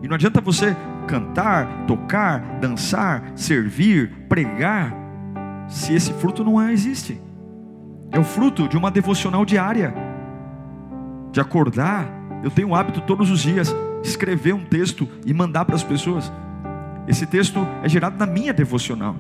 E 0.03 0.07
não 0.07 0.15
adianta 0.15 0.41
você 0.41 0.77
cantar, 1.09 1.87
tocar, 1.87 2.61
dançar, 2.61 3.33
servir, 3.35 4.27
pregar, 4.29 4.95
se 5.69 5.95
esse 5.95 6.13
fruto 6.13 6.45
não 6.45 6.71
existe. 6.71 7.21
É 8.11 8.19
o 8.19 8.25
fruto 8.25 8.69
de 8.69 8.77
uma 8.77 8.91
devocional 8.91 9.45
diária 9.45 9.95
de 11.33 11.41
acordar, 11.41 12.07
eu 12.45 12.51
tenho 12.51 12.69
o 12.69 12.75
hábito 12.75 13.01
todos 13.01 13.31
os 13.31 13.41
dias 13.41 13.75
escrever 14.05 14.53
um 14.53 14.65
texto 14.65 15.09
e 15.25 15.33
mandar 15.33 15.65
para 15.65 15.75
as 15.75 15.83
pessoas. 15.83 16.31
Esse 17.09 17.25
texto 17.27 17.67
é 17.83 17.89
gerado 17.89 18.19
na 18.19 18.27
minha 18.27 18.53
devocional. 18.53 19.17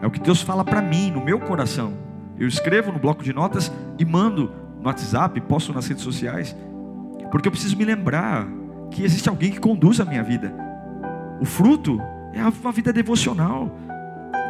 É 0.00 0.06
o 0.06 0.10
que 0.10 0.20
Deus 0.20 0.42
fala 0.42 0.64
para 0.64 0.80
mim, 0.80 1.10
no 1.10 1.24
meu 1.24 1.38
coração. 1.40 1.94
Eu 2.38 2.46
escrevo 2.46 2.92
no 2.92 2.98
bloco 2.98 3.22
de 3.22 3.32
notas 3.32 3.72
e 3.98 4.04
mando 4.04 4.52
no 4.80 4.86
WhatsApp, 4.86 5.40
posto 5.42 5.72
nas 5.72 5.86
redes 5.86 6.04
sociais. 6.04 6.56
Porque 7.30 7.48
eu 7.48 7.52
preciso 7.52 7.76
me 7.76 7.84
lembrar 7.84 8.46
que 8.90 9.02
existe 9.02 9.28
alguém 9.28 9.50
que 9.50 9.60
conduz 9.60 10.00
a 10.00 10.04
minha 10.04 10.22
vida. 10.22 10.52
O 11.40 11.44
fruto 11.44 12.00
é 12.32 12.42
uma 12.42 12.72
vida 12.72 12.92
devocional. 12.92 13.70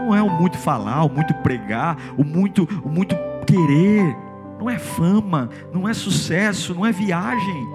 Não 0.00 0.14
é 0.14 0.22
o 0.22 0.30
muito 0.30 0.56
falar, 0.58 1.04
o 1.04 1.08
muito 1.08 1.34
pregar, 1.34 1.96
o 2.16 2.24
muito, 2.24 2.68
o 2.84 2.88
muito 2.88 3.16
querer 3.46 4.16
não 4.58 4.68
é 4.68 4.78
fama, 4.78 5.48
não 5.72 5.88
é 5.88 5.94
sucesso, 5.94 6.74
não 6.74 6.84
é 6.84 6.90
viagem. 6.90 7.68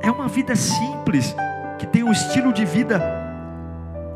É 0.00 0.10
uma 0.10 0.28
vida 0.28 0.56
simples, 0.56 1.34
que 1.78 1.86
tem 1.86 2.02
um 2.02 2.10
estilo 2.10 2.52
de 2.52 2.64
vida 2.64 3.02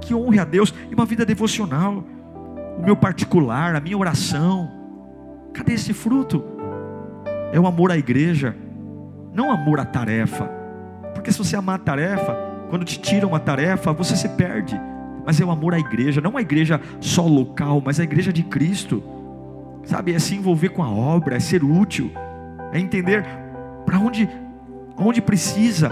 que 0.01 0.15
honre 0.15 0.39
a 0.39 0.45
Deus 0.45 0.75
e 0.91 0.95
uma 0.95 1.05
vida 1.05 1.27
devocional. 1.27 2.03
O 2.79 2.83
meu 2.83 2.97
particular, 2.97 3.75
a 3.75 3.81
minha 3.81 3.97
oração. 3.97 4.71
Cadê 5.53 5.75
esse 5.75 5.93
fruto? 5.93 6.43
É 7.53 7.59
o 7.59 7.67
amor 7.67 7.91
à 7.91 7.99
igreja, 7.99 8.57
não 9.35 9.51
amor 9.51 9.81
à 9.81 9.85
tarefa. 9.85 10.45
Porque 11.15 11.33
se 11.33 11.39
você 11.39 11.57
amar 11.57 11.77
a 11.77 11.83
tarefa, 11.83 12.37
quando 12.69 12.85
te 12.85 13.01
tiram 13.01 13.31
uma 13.31 13.41
tarefa, 13.41 13.93
você 13.93 14.17
se 14.17 14.29
perde. 14.29 14.81
Mas 15.27 15.41
é 15.41 15.45
o 15.45 15.51
amor 15.51 15.75
à 15.75 15.79
igreja, 15.79 16.21
não 16.21 16.37
a 16.37 16.41
igreja 16.41 16.81
só 17.01 17.27
local, 17.27 17.83
mas 17.85 17.99
a 18.01 18.05
igreja 18.05 18.33
de 18.33 18.43
Cristo 18.43 19.03
sabe? 19.85 20.15
É 20.15 20.19
se 20.19 20.35
envolver 20.35 20.71
com 20.71 20.83
a 20.83 20.91
obra, 20.91 21.37
é 21.37 21.41
ser 21.41 21.65
útil, 21.65 22.11
é 22.73 22.79
entender 22.79 23.25
para 23.85 23.99
onde, 23.99 24.29
onde 24.97 25.21
precisa, 25.21 25.91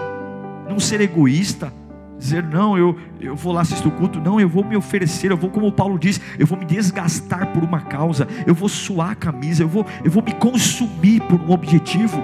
não 0.68 0.78
ser 0.78 1.00
egoísta, 1.00 1.72
dizer 2.18 2.42
não, 2.42 2.76
eu, 2.76 2.98
eu 3.20 3.36
vou 3.36 3.52
lá 3.52 3.60
assistir 3.60 3.86
o 3.86 3.92
culto, 3.92 4.20
não, 4.20 4.40
eu 4.40 4.48
vou 4.48 4.64
me 4.64 4.76
oferecer, 4.76 5.30
eu 5.30 5.36
vou, 5.36 5.50
como 5.50 5.70
Paulo 5.70 5.98
diz, 5.98 6.20
eu 6.38 6.46
vou 6.46 6.58
me 6.58 6.64
desgastar 6.64 7.52
por 7.52 7.62
uma 7.62 7.80
causa, 7.82 8.26
eu 8.46 8.54
vou 8.54 8.68
suar 8.68 9.10
a 9.10 9.14
camisa, 9.14 9.62
eu 9.62 9.68
vou, 9.68 9.86
eu 10.04 10.10
vou 10.10 10.22
me 10.22 10.32
consumir 10.32 11.20
por 11.22 11.40
um 11.40 11.50
objetivo. 11.50 12.20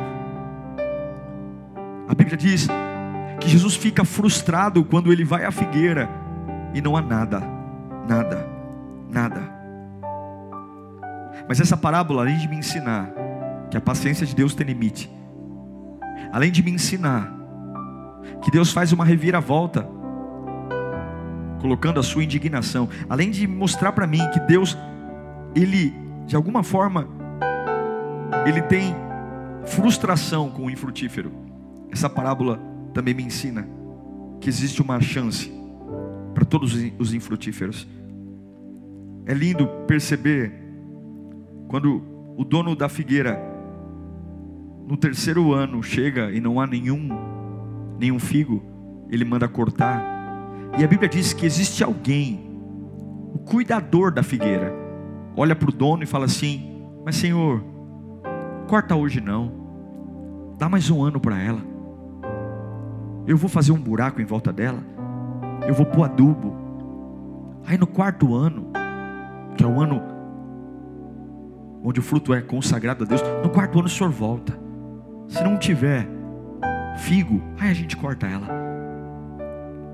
A 2.09 2.15
Bíblia 2.15 2.37
diz 2.37 2.69
que 3.41 3.49
Jesus 3.49 3.77
fica 3.77 4.05
frustrado 4.05 4.85
quando 4.85 5.13
ele 5.13 5.25
vai 5.25 5.45
à 5.45 5.51
figueira 5.51 6.09
e 6.75 6.81
não 6.81 6.97
há 6.97 7.01
nada, 7.01 7.43
nada, 8.09 8.47
nada. 9.09 9.55
Mas 11.49 11.61
essa 11.61 11.77
parábola, 11.77 12.23
além 12.23 12.39
de 12.39 12.49
me 12.49 12.57
ensinar 12.57 13.13
que 13.71 13.77
a 13.77 13.81
paciência 13.81 14.27
de 14.27 14.35
Deus 14.35 14.55
tem 14.55 14.67
limite, 14.67 15.11
além 16.33 16.51
de 16.51 16.63
me 16.63 16.73
ensinar 16.73 17.44
que 18.43 18.51
Deus 18.51 18.73
faz 18.73 18.93
uma 18.93 19.05
reviravolta, 19.05 19.89
colocando 21.61 21.99
a 21.99 22.03
sua 22.03 22.25
indignação, 22.25 22.89
além 23.09 23.31
de 23.31 23.47
mostrar 23.47 23.93
para 23.93 24.07
mim 24.07 24.21
que 24.33 24.41
Deus, 24.41 24.77
Ele, 25.55 25.95
de 26.27 26.37
alguma 26.37 26.63
forma, 26.63 27.09
Ele 28.47 28.63
tem 28.63 28.95
frustração 29.65 30.51
com 30.51 30.67
o 30.67 30.71
infrutífero. 30.71 31.33
Essa 31.91 32.11
parábola 32.11 32.61
também 32.93 33.15
me 33.15 33.23
ensina 33.23 33.67
que 34.41 34.49
existe 34.49 34.83
uma 34.83 35.01
chance 35.01 35.51
para 36.35 36.45
todos 36.45 36.75
os 36.99 37.15
infrutíferos. 37.15 37.89
É 39.27 39.33
lindo 39.33 39.67
perceber 39.87 40.53
quando 41.69 42.03
o 42.37 42.45
dono 42.45 42.77
da 42.77 42.89
figueira, 42.89 43.41
no 44.87 44.97
terceiro 44.97 45.53
ano, 45.55 45.83
chega 45.83 46.31
e 46.31 46.41
não 46.41 46.61
há 46.61 46.67
nenhum, 46.67 47.09
nenhum 47.99 48.19
figo, 48.19 48.63
ele 49.11 49.25
manda 49.25 49.49
cortar. 49.49 50.03
E 50.79 50.85
a 50.85 50.87
Bíblia 50.87 51.09
diz 51.09 51.33
que 51.33 51.47
existe 51.47 51.85
alguém, 51.85 52.41
o 53.33 53.39
cuidador 53.39 54.13
da 54.13 54.23
figueira, 54.23 54.73
olha 55.37 55.55
para 55.55 55.69
o 55.69 55.73
dono 55.73 56.03
e 56.03 56.07
fala 56.07 56.25
assim: 56.25 56.87
Mas 57.05 57.17
Senhor, 57.17 57.63
corta 58.67 58.95
hoje 58.95 59.21
não, 59.21 59.53
dá 60.59 60.69
mais 60.69 60.91
um 60.91 61.03
ano 61.03 61.21
para 61.21 61.41
ela. 61.41 61.61
Eu 63.27 63.37
vou 63.37 63.49
fazer 63.49 63.73
um 63.73 63.81
buraco 63.81 64.21
em 64.21 64.25
volta 64.25 64.53
dela, 64.53 64.83
eu 65.67 65.75
vou 65.75 65.87
pôr 65.87 66.05
adubo. 66.05 66.55
Aí 67.67 67.79
no 67.79 67.87
quarto 67.87 68.35
ano, 68.35 68.67
que 69.57 69.65
é 69.65 69.67
o 69.67 69.81
ano 69.81 70.03
onde 71.83 72.01
o 72.01 72.03
fruto 72.03 72.33
é 72.33 72.41
consagrado 72.41 73.05
a 73.05 73.07
Deus, 73.07 73.23
no 73.43 73.51
quarto 73.51 73.79
ano 73.79 73.87
o 73.87 73.91
senhor 73.91 74.11
volta. 74.11 74.59
Se 75.29 75.45
não 75.45 75.59
tiver 75.59 76.09
figo, 76.97 77.43
aí 77.59 77.71
a 77.71 77.75
gente 77.75 77.97
corta 77.97 78.27
ela. 78.27 78.49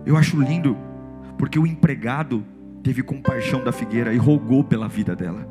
Eu 0.05 0.17
acho 0.17 0.41
lindo, 0.41 0.77
porque 1.39 1.59
o 1.59 1.67
empregado 1.67 2.45
teve 2.83 3.03
compaixão 3.03 3.63
da 3.63 3.73
figueira 3.73 4.13
e 4.13 4.17
rogou 4.17 4.65
pela 4.65 4.89
vida 4.89 5.15
dela. 5.15 5.47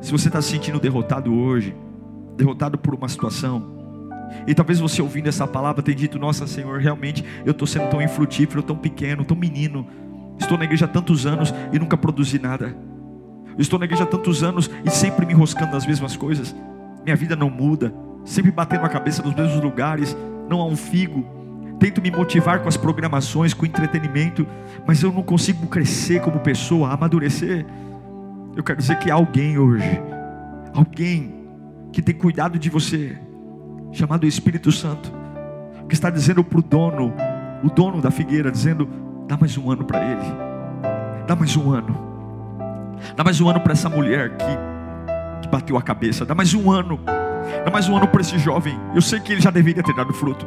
Se 0.00 0.10
você 0.10 0.28
está 0.28 0.42
se 0.42 0.50
sentindo 0.50 0.80
derrotado 0.80 1.32
hoje, 1.32 1.74
derrotado 2.36 2.76
por 2.76 2.94
uma 2.94 3.08
situação, 3.08 3.72
e 4.46 4.54
talvez 4.54 4.80
você 4.80 5.00
ouvindo 5.00 5.28
essa 5.28 5.46
palavra 5.46 5.82
tenha 5.82 5.96
dito: 5.96 6.18
Nossa 6.18 6.46
Senhor, 6.46 6.80
realmente 6.80 7.24
eu 7.44 7.52
estou 7.52 7.66
sendo 7.66 7.88
tão 7.88 8.02
infrutífero, 8.02 8.62
tão 8.62 8.76
pequeno, 8.76 9.24
tão 9.24 9.36
menino. 9.36 9.86
Estou 10.38 10.58
na 10.58 10.64
igreja 10.64 10.86
há 10.86 10.88
tantos 10.88 11.26
anos 11.26 11.54
e 11.72 11.78
nunca 11.78 11.96
produzi 11.96 12.38
nada. 12.38 12.74
Estou 13.58 13.78
na 13.78 13.84
igreja 13.84 14.04
há 14.04 14.06
tantos 14.06 14.42
anos 14.42 14.70
e 14.84 14.90
sempre 14.90 15.26
me 15.26 15.32
enroscando 15.32 15.72
nas 15.72 15.86
mesmas 15.86 16.16
coisas. 16.16 16.54
Minha 17.04 17.16
vida 17.16 17.36
não 17.36 17.50
muda, 17.50 17.94
sempre 18.24 18.50
batendo 18.50 18.84
a 18.84 18.88
cabeça 18.88 19.22
nos 19.22 19.34
mesmos 19.34 19.62
lugares, 19.62 20.16
não 20.48 20.60
há 20.60 20.66
um 20.66 20.76
figo. 20.76 21.24
tento 21.78 22.00
me 22.00 22.10
motivar 22.10 22.60
com 22.60 22.68
as 22.68 22.76
programações, 22.76 23.52
com 23.52 23.64
o 23.64 23.66
entretenimento, 23.66 24.46
mas 24.86 25.02
eu 25.02 25.12
não 25.12 25.22
consigo 25.22 25.66
crescer 25.66 26.20
como 26.20 26.38
pessoa, 26.38 26.92
amadurecer. 26.92 27.66
Eu 28.54 28.62
quero 28.62 28.78
dizer 28.78 28.98
que 28.98 29.10
há 29.10 29.14
alguém 29.14 29.58
hoje, 29.58 30.00
alguém 30.74 31.34
que 31.92 32.00
tem 32.00 32.14
cuidado 32.14 32.58
de 32.58 32.70
você, 32.70 33.18
chamado 33.90 34.26
Espírito 34.26 34.70
Santo, 34.70 35.12
que 35.88 35.94
está 35.94 36.08
dizendo 36.08 36.44
para 36.44 36.58
o 36.58 36.62
dono, 36.62 37.12
o 37.64 37.68
dono 37.68 38.00
da 38.00 38.10
figueira, 38.10 38.50
dizendo: 38.50 38.88
dá 39.26 39.36
mais 39.36 39.56
um 39.56 39.70
ano 39.70 39.84
para 39.84 40.04
ele, 40.04 40.22
dá 41.26 41.34
mais 41.34 41.56
um 41.56 41.72
ano, 41.72 41.96
dá 43.16 43.24
mais 43.24 43.40
um 43.40 43.48
ano 43.48 43.60
para 43.60 43.72
essa 43.72 43.88
mulher 43.88 44.36
que, 44.36 45.42
que 45.42 45.48
bateu 45.48 45.76
a 45.76 45.82
cabeça, 45.82 46.24
dá 46.24 46.34
mais 46.34 46.54
um 46.54 46.70
ano, 46.70 47.00
dá 47.64 47.70
mais 47.70 47.88
um 47.88 47.96
ano 47.96 48.08
para 48.08 48.20
esse 48.20 48.38
jovem. 48.38 48.78
Eu 48.94 49.02
sei 49.02 49.20
que 49.20 49.32
ele 49.32 49.40
já 49.40 49.50
deveria 49.50 49.82
ter 49.82 49.94
dado 49.94 50.12
fruto. 50.12 50.46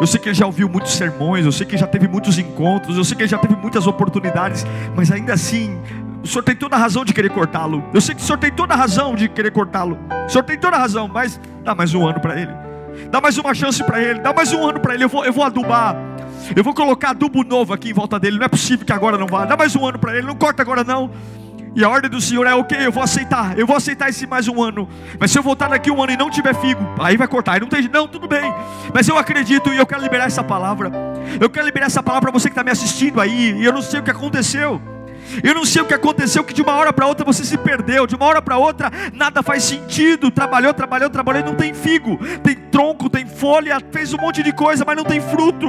Eu 0.00 0.06
sei 0.06 0.18
que 0.18 0.28
ele 0.28 0.34
já 0.34 0.46
ouviu 0.46 0.68
muitos 0.68 0.92
sermões, 0.94 1.44
eu 1.44 1.52
sei 1.52 1.66
que 1.66 1.74
ele 1.74 1.80
já 1.80 1.86
teve 1.86 2.08
muitos 2.08 2.38
encontros, 2.38 2.96
eu 2.96 3.04
sei 3.04 3.16
que 3.16 3.22
ele 3.22 3.30
já 3.30 3.38
teve 3.38 3.54
muitas 3.56 3.86
oportunidades, 3.86 4.66
mas 4.96 5.10
ainda 5.12 5.32
assim, 5.32 5.78
o 6.22 6.26
senhor 6.26 6.42
tem 6.42 6.56
toda 6.56 6.76
a 6.76 6.78
razão 6.78 7.04
de 7.04 7.12
querer 7.12 7.30
cortá-lo. 7.30 7.84
Eu 7.92 8.00
sei 8.00 8.14
que 8.14 8.20
o 8.20 8.24
senhor 8.24 8.38
tem 8.38 8.50
toda 8.50 8.74
a 8.74 8.76
razão 8.76 9.14
de 9.14 9.28
querer 9.28 9.50
cortá-lo. 9.50 9.98
O 10.26 10.28
senhor 10.28 10.44
tem 10.44 10.58
toda 10.58 10.76
a 10.76 10.78
razão, 10.78 11.08
mas 11.08 11.40
dá 11.64 11.74
mais 11.74 11.94
um 11.94 12.06
ano 12.06 12.20
para 12.20 12.40
ele. 12.40 12.52
Dá 13.10 13.20
mais 13.20 13.38
uma 13.38 13.54
chance 13.54 13.82
para 13.84 14.00
ele, 14.00 14.20
dá 14.20 14.32
mais 14.32 14.52
um 14.52 14.66
ano 14.66 14.80
para 14.80 14.94
ele. 14.94 15.04
Eu 15.04 15.08
vou, 15.08 15.24
eu 15.24 15.32
vou 15.32 15.44
adubar. 15.44 15.96
Eu 16.54 16.64
vou 16.64 16.74
colocar 16.74 17.10
adubo 17.10 17.44
novo 17.44 17.72
aqui 17.72 17.90
em 17.90 17.92
volta 17.92 18.18
dele. 18.18 18.38
Não 18.38 18.46
é 18.46 18.48
possível 18.48 18.84
que 18.84 18.92
agora 18.92 19.16
não 19.16 19.26
vá. 19.26 19.44
Dá 19.44 19.56
mais 19.56 19.74
um 19.76 19.86
ano 19.86 19.98
para 19.98 20.16
ele. 20.16 20.26
Não 20.26 20.34
corta 20.34 20.62
agora 20.62 20.84
não. 20.84 21.10
E 21.74 21.82
a 21.82 21.88
ordem 21.88 22.10
do 22.10 22.20
Senhor 22.20 22.46
é 22.46 22.54
ok, 22.54 22.86
eu 22.86 22.92
vou 22.92 23.02
aceitar, 23.02 23.58
eu 23.58 23.66
vou 23.66 23.74
aceitar 23.74 24.10
esse 24.10 24.26
mais 24.26 24.46
um 24.46 24.62
ano. 24.62 24.86
Mas 25.18 25.30
se 25.30 25.38
eu 25.38 25.42
voltar 25.42 25.68
daqui 25.68 25.90
um 25.90 26.02
ano 26.02 26.12
e 26.12 26.16
não 26.16 26.28
tiver 26.28 26.54
figo, 26.54 26.86
aí 27.00 27.16
vai 27.16 27.26
cortar. 27.26 27.54
Aí 27.54 27.60
não 27.60 27.68
tem, 27.68 27.88
não, 27.88 28.06
tudo 28.06 28.28
bem. 28.28 28.52
Mas 28.92 29.08
eu 29.08 29.16
acredito 29.16 29.72
e 29.72 29.78
eu 29.78 29.86
quero 29.86 30.02
liberar 30.02 30.26
essa 30.26 30.44
palavra. 30.44 30.92
Eu 31.40 31.48
quero 31.48 31.64
liberar 31.64 31.86
essa 31.86 32.02
palavra 32.02 32.30
para 32.30 32.38
você 32.38 32.48
que 32.48 32.52
está 32.52 32.62
me 32.62 32.70
assistindo 32.70 33.20
aí. 33.20 33.52
E 33.52 33.64
eu 33.64 33.72
não 33.72 33.80
sei 33.80 34.00
o 34.00 34.02
que 34.02 34.10
aconteceu. 34.10 34.80
Eu 35.42 35.54
não 35.54 35.64
sei 35.64 35.80
o 35.80 35.86
que 35.86 35.94
aconteceu, 35.94 36.44
que 36.44 36.52
de 36.52 36.60
uma 36.60 36.74
hora 36.74 36.92
para 36.92 37.06
outra 37.06 37.24
você 37.24 37.44
se 37.44 37.56
perdeu, 37.56 38.06
de 38.06 38.14
uma 38.14 38.26
hora 38.26 38.42
para 38.42 38.58
outra 38.58 38.90
nada 39.14 39.42
faz 39.42 39.64
sentido. 39.64 40.30
Trabalhou, 40.30 40.74
trabalhou, 40.74 41.08
trabalhou 41.08 41.42
e 41.42 41.44
não 41.44 41.54
tem 41.54 41.72
figo, 41.72 42.18
tem 42.42 42.54
tronco, 42.54 43.08
tem 43.08 43.24
folha, 43.24 43.78
fez 43.90 44.12
um 44.12 44.18
monte 44.18 44.42
de 44.42 44.52
coisa, 44.52 44.84
mas 44.84 44.96
não 44.96 45.04
tem 45.04 45.20
fruto. 45.20 45.68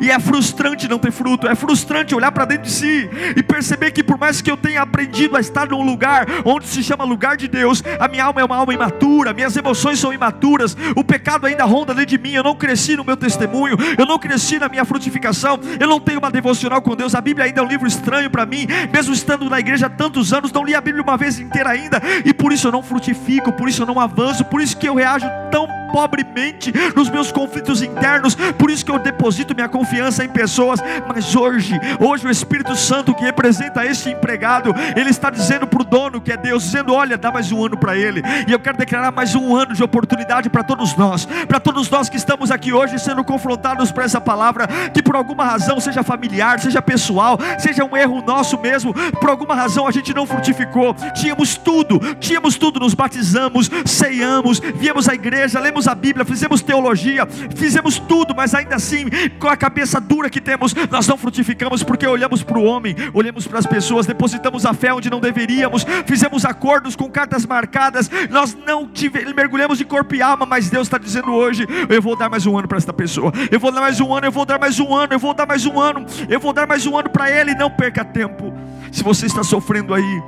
E 0.00 0.10
é 0.10 0.18
frustrante 0.18 0.88
não 0.88 0.98
ter 0.98 1.12
fruto, 1.12 1.46
é 1.46 1.54
frustrante 1.54 2.14
olhar 2.14 2.32
para 2.32 2.44
dentro 2.44 2.64
de 2.64 2.70
si 2.70 3.08
e 3.36 3.42
perceber 3.42 3.90
que, 3.90 4.02
por 4.02 4.18
mais 4.18 4.40
que 4.40 4.50
eu 4.50 4.56
tenha 4.56 4.82
aprendido 4.82 5.36
a 5.36 5.40
estar 5.40 5.68
num 5.68 5.82
lugar 5.82 6.26
onde 6.44 6.66
se 6.66 6.82
chama 6.82 7.04
lugar 7.04 7.36
de 7.36 7.48
Deus, 7.48 7.82
a 7.98 8.08
minha 8.08 8.24
alma 8.24 8.40
é 8.40 8.44
uma 8.44 8.56
alma 8.56 8.74
imatura, 8.74 9.32
minhas 9.32 9.56
emoções 9.56 9.98
são 9.98 10.12
imaturas, 10.12 10.76
o 10.96 11.04
pecado 11.04 11.46
ainda 11.46 11.64
ronda 11.64 11.94
dentro 11.94 12.10
de 12.10 12.18
mim. 12.18 12.32
Eu 12.32 12.42
não 12.42 12.54
cresci 12.54 12.96
no 12.96 13.04
meu 13.04 13.16
testemunho, 13.16 13.76
eu 13.98 14.06
não 14.06 14.18
cresci 14.18 14.58
na 14.58 14.68
minha 14.68 14.84
frutificação, 14.84 15.58
eu 15.78 15.88
não 15.88 16.00
tenho 16.00 16.18
uma 16.18 16.30
devocional 16.30 16.80
com 16.82 16.96
Deus. 16.96 17.14
A 17.14 17.20
Bíblia 17.20 17.46
ainda 17.46 17.60
é 17.60 17.62
um 17.62 17.68
livro 17.68 17.86
estranho 17.86 18.30
para 18.30 18.46
mim, 18.46 18.66
mesmo 18.92 19.12
estando 19.12 19.48
na 19.48 19.60
igreja 19.60 19.86
há 19.86 19.90
tantos 19.90 20.32
anos, 20.32 20.52
não 20.52 20.64
li 20.64 20.74
a 20.74 20.80
Bíblia 20.80 21.02
uma 21.02 21.16
vez 21.16 21.38
inteira 21.38 21.70
ainda, 21.70 22.00
e 22.24 22.32
por 22.32 22.52
isso 22.52 22.68
eu 22.68 22.72
não 22.72 22.82
frutifico, 22.82 23.52
por 23.52 23.68
isso 23.68 23.82
eu 23.82 23.86
não 23.86 24.00
avanço, 24.00 24.44
por 24.44 24.60
isso 24.60 24.76
que 24.76 24.88
eu 24.88 24.94
reajo 24.94 25.26
tão 25.50 25.81
pobremente 25.92 26.72
nos 26.96 27.10
meus 27.10 27.30
conflitos 27.30 27.82
internos, 27.82 28.34
por 28.34 28.70
isso 28.70 28.84
que 28.84 28.90
eu 28.90 28.98
deposito 28.98 29.54
minha 29.54 29.68
confiança 29.68 30.24
em 30.24 30.28
pessoas, 30.28 30.80
mas 31.06 31.36
hoje, 31.36 31.78
hoje 32.00 32.26
o 32.26 32.30
Espírito 32.30 32.74
Santo 32.74 33.14
que 33.14 33.22
representa 33.22 33.84
este 33.84 34.10
empregado, 34.10 34.74
ele 34.96 35.10
está 35.10 35.28
dizendo 35.30 35.66
para 35.66 35.82
o 35.82 35.84
dono 35.84 36.20
que 36.20 36.32
é 36.32 36.36
Deus, 36.36 36.64
dizendo: 36.64 36.94
Olha, 36.94 37.18
dá 37.18 37.30
mais 37.30 37.52
um 37.52 37.64
ano 37.64 37.76
para 37.76 37.96
ele, 37.96 38.22
e 38.48 38.52
eu 38.52 38.58
quero 38.58 38.78
declarar 38.78 39.12
mais 39.12 39.34
um 39.34 39.54
ano 39.54 39.74
de 39.74 39.82
oportunidade 39.82 40.48
para 40.48 40.64
todos 40.64 40.96
nós, 40.96 41.26
para 41.46 41.60
todos 41.60 41.90
nós 41.90 42.08
que 42.08 42.16
estamos 42.16 42.50
aqui 42.50 42.72
hoje 42.72 42.98
sendo 42.98 43.22
confrontados 43.22 43.92
por 43.92 44.02
essa 44.02 44.20
palavra, 44.20 44.66
que 44.92 45.02
por 45.02 45.14
alguma 45.14 45.44
razão, 45.44 45.78
seja 45.78 46.02
familiar, 46.02 46.58
seja 46.58 46.80
pessoal, 46.80 47.38
seja 47.58 47.84
um 47.84 47.96
erro 47.96 48.22
nosso 48.26 48.58
mesmo, 48.58 48.94
por 49.20 49.28
alguma 49.28 49.54
razão 49.54 49.86
a 49.86 49.90
gente 49.90 50.14
não 50.14 50.26
frutificou, 50.26 50.94
tínhamos 51.14 51.56
tudo, 51.56 51.98
tínhamos 52.16 52.56
tudo, 52.56 52.80
nos 52.80 52.94
batizamos, 52.94 53.70
ceiamos, 53.84 54.60
viemos 54.60 55.08
à 55.08 55.14
igreja, 55.14 55.60
lemos 55.60 55.81
a 55.86 55.94
Bíblia, 55.94 56.24
fizemos 56.24 56.62
teologia, 56.62 57.26
fizemos 57.54 57.98
tudo, 57.98 58.34
mas 58.34 58.54
ainda 58.54 58.76
assim, 58.76 59.06
com 59.38 59.48
a 59.48 59.56
cabeça 59.56 60.00
dura 60.00 60.30
que 60.30 60.40
temos, 60.40 60.74
nós 60.90 61.06
não 61.06 61.16
frutificamos 61.16 61.82
porque 61.82 62.06
olhamos 62.06 62.42
para 62.42 62.58
o 62.58 62.64
homem, 62.64 62.94
olhamos 63.12 63.46
para 63.46 63.58
as 63.58 63.66
pessoas, 63.66 64.06
depositamos 64.06 64.66
a 64.66 64.74
fé 64.74 64.92
onde 64.92 65.10
não 65.10 65.20
deveríamos, 65.20 65.84
fizemos 66.06 66.44
acordos 66.44 66.96
com 66.96 67.10
cartas 67.10 67.46
marcadas, 67.46 68.10
nós 68.30 68.56
não 68.66 68.86
tive, 68.88 69.32
mergulhamos 69.34 69.78
de 69.78 69.84
corpo 69.84 70.14
e 70.14 70.22
alma, 70.22 70.46
mas 70.46 70.70
Deus 70.70 70.86
está 70.86 70.98
dizendo 70.98 71.32
hoje: 71.32 71.66
eu 71.88 72.00
vou 72.00 72.16
dar 72.16 72.28
mais 72.28 72.46
um 72.46 72.56
ano 72.58 72.68
para 72.68 72.78
esta 72.78 72.92
pessoa, 72.92 73.32
eu 73.50 73.60
vou 73.60 73.72
dar 73.72 73.80
mais 73.80 74.00
um 74.00 74.14
ano, 74.14 74.26
eu 74.26 74.32
vou 74.32 74.44
dar 74.44 74.58
mais 74.58 74.78
um 74.80 74.94
ano, 74.94 75.12
eu 75.12 75.18
vou 75.18 75.34
dar 75.34 75.46
mais 75.46 75.66
um 75.66 75.80
ano, 75.80 76.06
eu 76.28 76.40
vou 76.40 76.52
dar 76.52 76.66
mais 76.66 76.86
um 76.86 76.96
ano 76.96 77.10
para 77.10 77.30
ele, 77.30 77.54
não 77.54 77.70
perca 77.70 78.04
tempo. 78.04 78.52
Se 78.90 79.02
você 79.02 79.26
está 79.26 79.42
sofrendo 79.42 79.94
aí, 79.94 80.22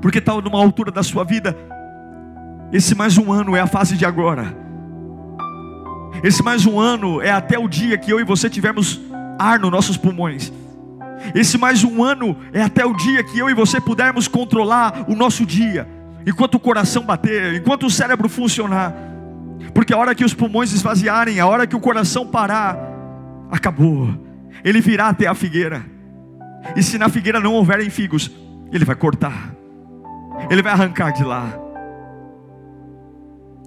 porque 0.00 0.18
está 0.18 0.34
numa 0.40 0.58
altura 0.58 0.90
da 0.90 1.02
sua 1.02 1.24
vida, 1.24 1.56
esse 2.72 2.94
mais 2.94 3.16
um 3.16 3.32
ano 3.32 3.56
é 3.56 3.60
a 3.60 3.66
fase 3.66 3.96
de 3.96 4.04
agora. 4.04 4.56
Esse 6.22 6.42
mais 6.42 6.66
um 6.66 6.78
ano 6.78 7.22
é 7.22 7.30
até 7.30 7.58
o 7.58 7.68
dia 7.68 7.96
que 7.96 8.10
eu 8.12 8.20
e 8.20 8.24
você 8.24 8.50
tivermos 8.50 9.00
ar 9.38 9.58
nos 9.58 9.70
nossos 9.70 9.96
pulmões. 9.96 10.52
Esse 11.34 11.56
mais 11.56 11.84
um 11.84 12.02
ano 12.02 12.36
é 12.52 12.62
até 12.62 12.84
o 12.84 12.94
dia 12.94 13.22
que 13.22 13.38
eu 13.38 13.48
e 13.48 13.54
você 13.54 13.80
pudermos 13.80 14.28
controlar 14.28 15.04
o 15.08 15.14
nosso 15.14 15.46
dia, 15.46 15.88
enquanto 16.26 16.56
o 16.56 16.60
coração 16.60 17.04
bater, 17.04 17.54
enquanto 17.54 17.86
o 17.86 17.90
cérebro 17.90 18.28
funcionar. 18.28 18.94
Porque 19.72 19.92
a 19.92 19.98
hora 19.98 20.14
que 20.14 20.24
os 20.24 20.34
pulmões 20.34 20.72
esvaziarem, 20.72 21.40
a 21.40 21.46
hora 21.46 21.66
que 21.66 21.76
o 21.76 21.80
coração 21.80 22.26
parar, 22.26 22.78
acabou. 23.50 24.08
Ele 24.64 24.80
virá 24.80 25.08
até 25.08 25.26
a 25.26 25.34
figueira. 25.34 25.84
E 26.76 26.82
se 26.82 26.98
na 26.98 27.08
figueira 27.08 27.40
não 27.40 27.54
houverem 27.54 27.90
figos, 27.90 28.30
ele 28.72 28.84
vai 28.84 28.96
cortar. 28.96 29.54
Ele 30.50 30.62
vai 30.62 30.72
arrancar 30.72 31.12
de 31.12 31.24
lá. 31.24 31.67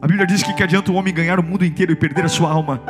A 0.02 0.08
Bíblia 0.08 0.26
diz 0.26 0.42
que 0.42 0.52
que 0.52 0.64
adianta 0.64 0.92
o 0.92 0.96
homem 0.96 1.14
ganhar 1.14 1.40
o 1.40 1.44
mundo 1.44 1.64
inteiro 1.64 1.92
e 1.92 1.96
perder 1.96 2.26
a 2.26 2.30
sua 2.30 2.50
alma? 2.50 2.82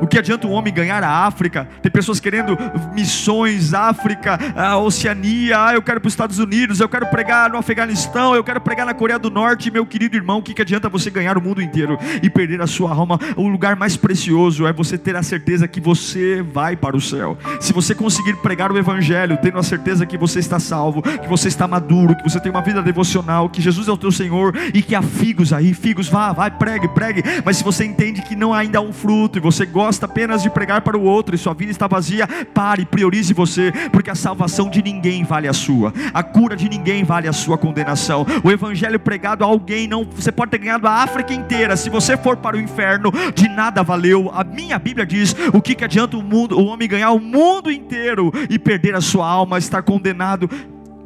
O 0.00 0.06
que 0.06 0.18
adianta 0.18 0.46
um 0.46 0.52
homem 0.52 0.72
ganhar 0.72 1.02
a 1.02 1.26
África? 1.26 1.68
Tem 1.82 1.90
pessoas 1.90 2.20
querendo 2.20 2.56
missões, 2.94 3.74
África, 3.74 4.38
a 4.54 4.78
Oceania. 4.78 5.66
Ah, 5.66 5.74
eu 5.74 5.82
quero 5.82 6.00
para 6.00 6.08
os 6.08 6.12
Estados 6.12 6.38
Unidos, 6.38 6.80
eu 6.80 6.88
quero 6.88 7.06
pregar 7.06 7.50
no 7.50 7.58
Afeganistão, 7.58 8.34
eu 8.34 8.44
quero 8.44 8.60
pregar 8.60 8.86
na 8.86 8.94
Coreia 8.94 9.18
do 9.18 9.30
Norte. 9.30 9.70
Meu 9.70 9.84
querido 9.84 10.16
irmão, 10.16 10.38
o 10.38 10.42
que, 10.42 10.54
que 10.54 10.62
adianta 10.62 10.88
você 10.88 11.10
ganhar 11.10 11.36
o 11.36 11.42
mundo 11.42 11.60
inteiro 11.60 11.98
e 12.22 12.30
perder 12.30 12.60
a 12.60 12.66
sua 12.66 12.92
alma? 12.92 13.18
O 13.36 13.48
lugar 13.48 13.74
mais 13.74 13.96
precioso 13.96 14.66
é 14.66 14.72
você 14.72 14.96
ter 14.96 15.16
a 15.16 15.22
certeza 15.22 15.66
que 15.66 15.80
você 15.80 16.42
vai 16.42 16.76
para 16.76 16.96
o 16.96 17.00
céu. 17.00 17.36
Se 17.60 17.72
você 17.72 17.94
conseguir 17.94 18.36
pregar 18.36 18.70
o 18.70 18.78
Evangelho, 18.78 19.38
tendo 19.42 19.58
a 19.58 19.62
certeza 19.62 20.06
que 20.06 20.16
você 20.16 20.38
está 20.38 20.60
salvo, 20.60 21.02
que 21.02 21.28
você 21.28 21.48
está 21.48 21.66
maduro, 21.66 22.14
que 22.14 22.22
você 22.22 22.38
tem 22.38 22.50
uma 22.50 22.62
vida 22.62 22.82
devocional, 22.82 23.48
que 23.48 23.60
Jesus 23.60 23.88
é 23.88 23.92
o 23.92 23.96
teu 23.96 24.12
Senhor 24.12 24.54
e 24.72 24.80
que 24.80 24.94
há 24.94 25.02
figos 25.02 25.52
aí, 25.52 25.74
figos, 25.74 26.08
vá, 26.08 26.32
vai, 26.32 26.50
pregue, 26.50 26.88
pregue. 26.88 27.22
Mas 27.44 27.56
se 27.56 27.64
você 27.64 27.84
entende 27.84 28.22
que 28.22 28.36
não 28.36 28.54
ainda 28.54 28.78
há 28.78 28.82
um 28.82 28.92
fruto 28.92 29.38
e 29.38 29.40
você 29.40 29.66
gosta 29.66 29.77
apenas 29.80 30.42
de 30.42 30.50
pregar 30.50 30.82
para 30.82 30.96
o 30.96 31.02
outro 31.02 31.34
e 31.34 31.38
sua 31.38 31.54
vida 31.54 31.70
está 31.70 31.86
vazia, 31.86 32.26
pare, 32.52 32.84
priorize 32.84 33.32
você, 33.32 33.72
porque 33.92 34.10
a 34.10 34.14
salvação 34.14 34.68
de 34.68 34.82
ninguém 34.82 35.24
vale 35.24 35.48
a 35.48 35.52
sua, 35.52 35.92
a 36.12 36.22
cura 36.22 36.56
de 36.56 36.68
ninguém 36.68 37.04
vale 37.04 37.28
a 37.28 37.32
sua 37.32 37.56
condenação. 37.56 38.26
O 38.42 38.50
evangelho 38.50 38.98
pregado 38.98 39.44
a 39.44 39.46
alguém 39.46 39.86
não, 39.86 40.04
você 40.04 40.32
pode 40.32 40.50
ter 40.50 40.58
ganhado 40.58 40.86
a 40.86 41.02
África 41.02 41.32
inteira, 41.32 41.76
se 41.76 41.90
você 41.90 42.16
for 42.16 42.36
para 42.36 42.56
o 42.56 42.60
inferno, 42.60 43.12
de 43.34 43.48
nada 43.48 43.82
valeu. 43.82 44.30
A 44.34 44.44
minha 44.44 44.78
Bíblia 44.78 45.06
diz: 45.06 45.34
o 45.52 45.60
que, 45.60 45.74
que 45.74 45.84
adianta 45.84 46.16
o 46.16 46.22
mundo, 46.22 46.58
o 46.58 46.66
homem 46.66 46.88
ganhar 46.88 47.10
o 47.10 47.20
mundo 47.20 47.70
inteiro 47.70 48.32
e 48.50 48.58
perder 48.58 48.94
a 48.94 49.00
sua 49.00 49.26
alma, 49.26 49.58
estar 49.58 49.82
condenado? 49.82 50.48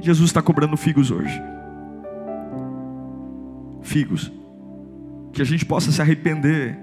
Jesus 0.01 0.31
está 0.31 0.43
cobrando 0.43 0.77
figos 0.77 1.11
hoje. 1.11 1.41
Figos. 3.83 4.33
Que 5.33 5.41
a 5.41 5.45
gente 5.45 5.65
possa 5.65 5.91
se 5.91 6.03
arrepender 6.03 6.79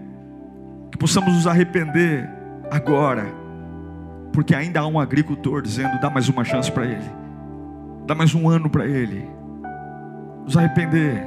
que 0.92 0.98
possamos 0.98 1.34
nos 1.34 1.48
arrepender 1.48 2.30
agora, 2.72 3.26
porque 4.34 4.56
ainda 4.56 4.80
há 4.80 4.88
um 4.88 5.00
agricultor 5.00 5.62
dizendo: 5.62 6.00
dá 6.00 6.10
mais 6.10 6.30
uma 6.30 6.44
chance 6.44 6.72
para 6.72 6.86
ele, 6.86 7.10
dá 8.06 8.16
mais 8.16 8.34
um 8.34 8.50
ano 8.50 8.70
para 8.70 8.86
ele, 8.86 9.28
nos 10.44 10.56
arrepender. 10.58 11.24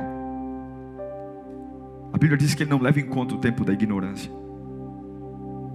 A 2.12 2.18
Bíblia 2.18 2.36
diz 2.36 2.54
que 2.54 2.62
ele 2.62 2.70
não 2.70 2.78
leva 2.78 3.00
em 3.00 3.06
conta 3.06 3.34
o 3.34 3.38
tempo 3.38 3.64
da 3.64 3.72
ignorância. 3.72 4.30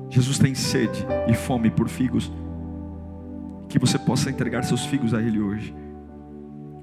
Jesus 0.10 0.38
tem 0.38 0.56
sede 0.56 1.06
e 1.28 1.34
fome 1.34 1.70
por 1.70 1.90
figos, 1.90 2.32
que 3.68 3.78
você 3.78 4.00
possa 4.00 4.30
entregar 4.30 4.64
seus 4.64 4.86
figos 4.86 5.14
a 5.14 5.22
Ele 5.22 5.40
hoje. 5.40 5.76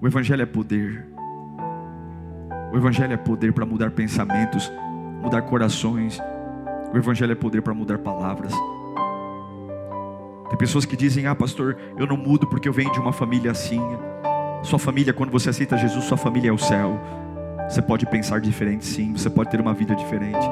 O 0.01 0.07
Evangelho 0.07 0.43
é 0.43 0.47
poder, 0.47 1.07
o 2.73 2.77
Evangelho 2.77 3.14
é 3.14 3.17
poder 3.17 3.53
para 3.53 3.64
mudar 3.64 3.93
pensamentos, 3.93 4.71
mudar 5.23 5.40
corações 5.43 6.21
o 6.94 6.98
Evangelho 6.98 7.33
é 7.33 7.35
poder 7.35 7.61
para 7.61 7.74
mudar 7.74 7.98
palavras. 7.98 8.52
Tem 10.48 10.57
pessoas 10.57 10.85
que 10.85 10.96
dizem: 10.96 11.26
Ah, 11.26 11.35
pastor, 11.35 11.76
eu 11.98 12.07
não 12.07 12.16
mudo 12.16 12.46
porque 12.46 12.68
eu 12.68 12.72
venho 12.72 12.92
de 12.92 13.00
uma 13.00 13.12
família 13.12 13.50
assim. 13.50 13.80
Sua 14.62 14.78
família, 14.78 15.12
quando 15.12 15.30
você 15.30 15.50
aceita 15.50 15.76
Jesus, 15.76 16.04
sua 16.04 16.16
família 16.16 16.50
é 16.50 16.52
o 16.52 16.59
céu. 16.59 16.98
Você 17.68 17.83
pode 17.83 18.07
pensar 18.07 18.40
diferente, 18.40 18.87
sim. 18.87 19.12
Você 19.12 19.28
pode 19.28 19.50
ter 19.50 19.61
uma 19.61 19.74
vida 19.74 19.94
diferente. 19.94 20.46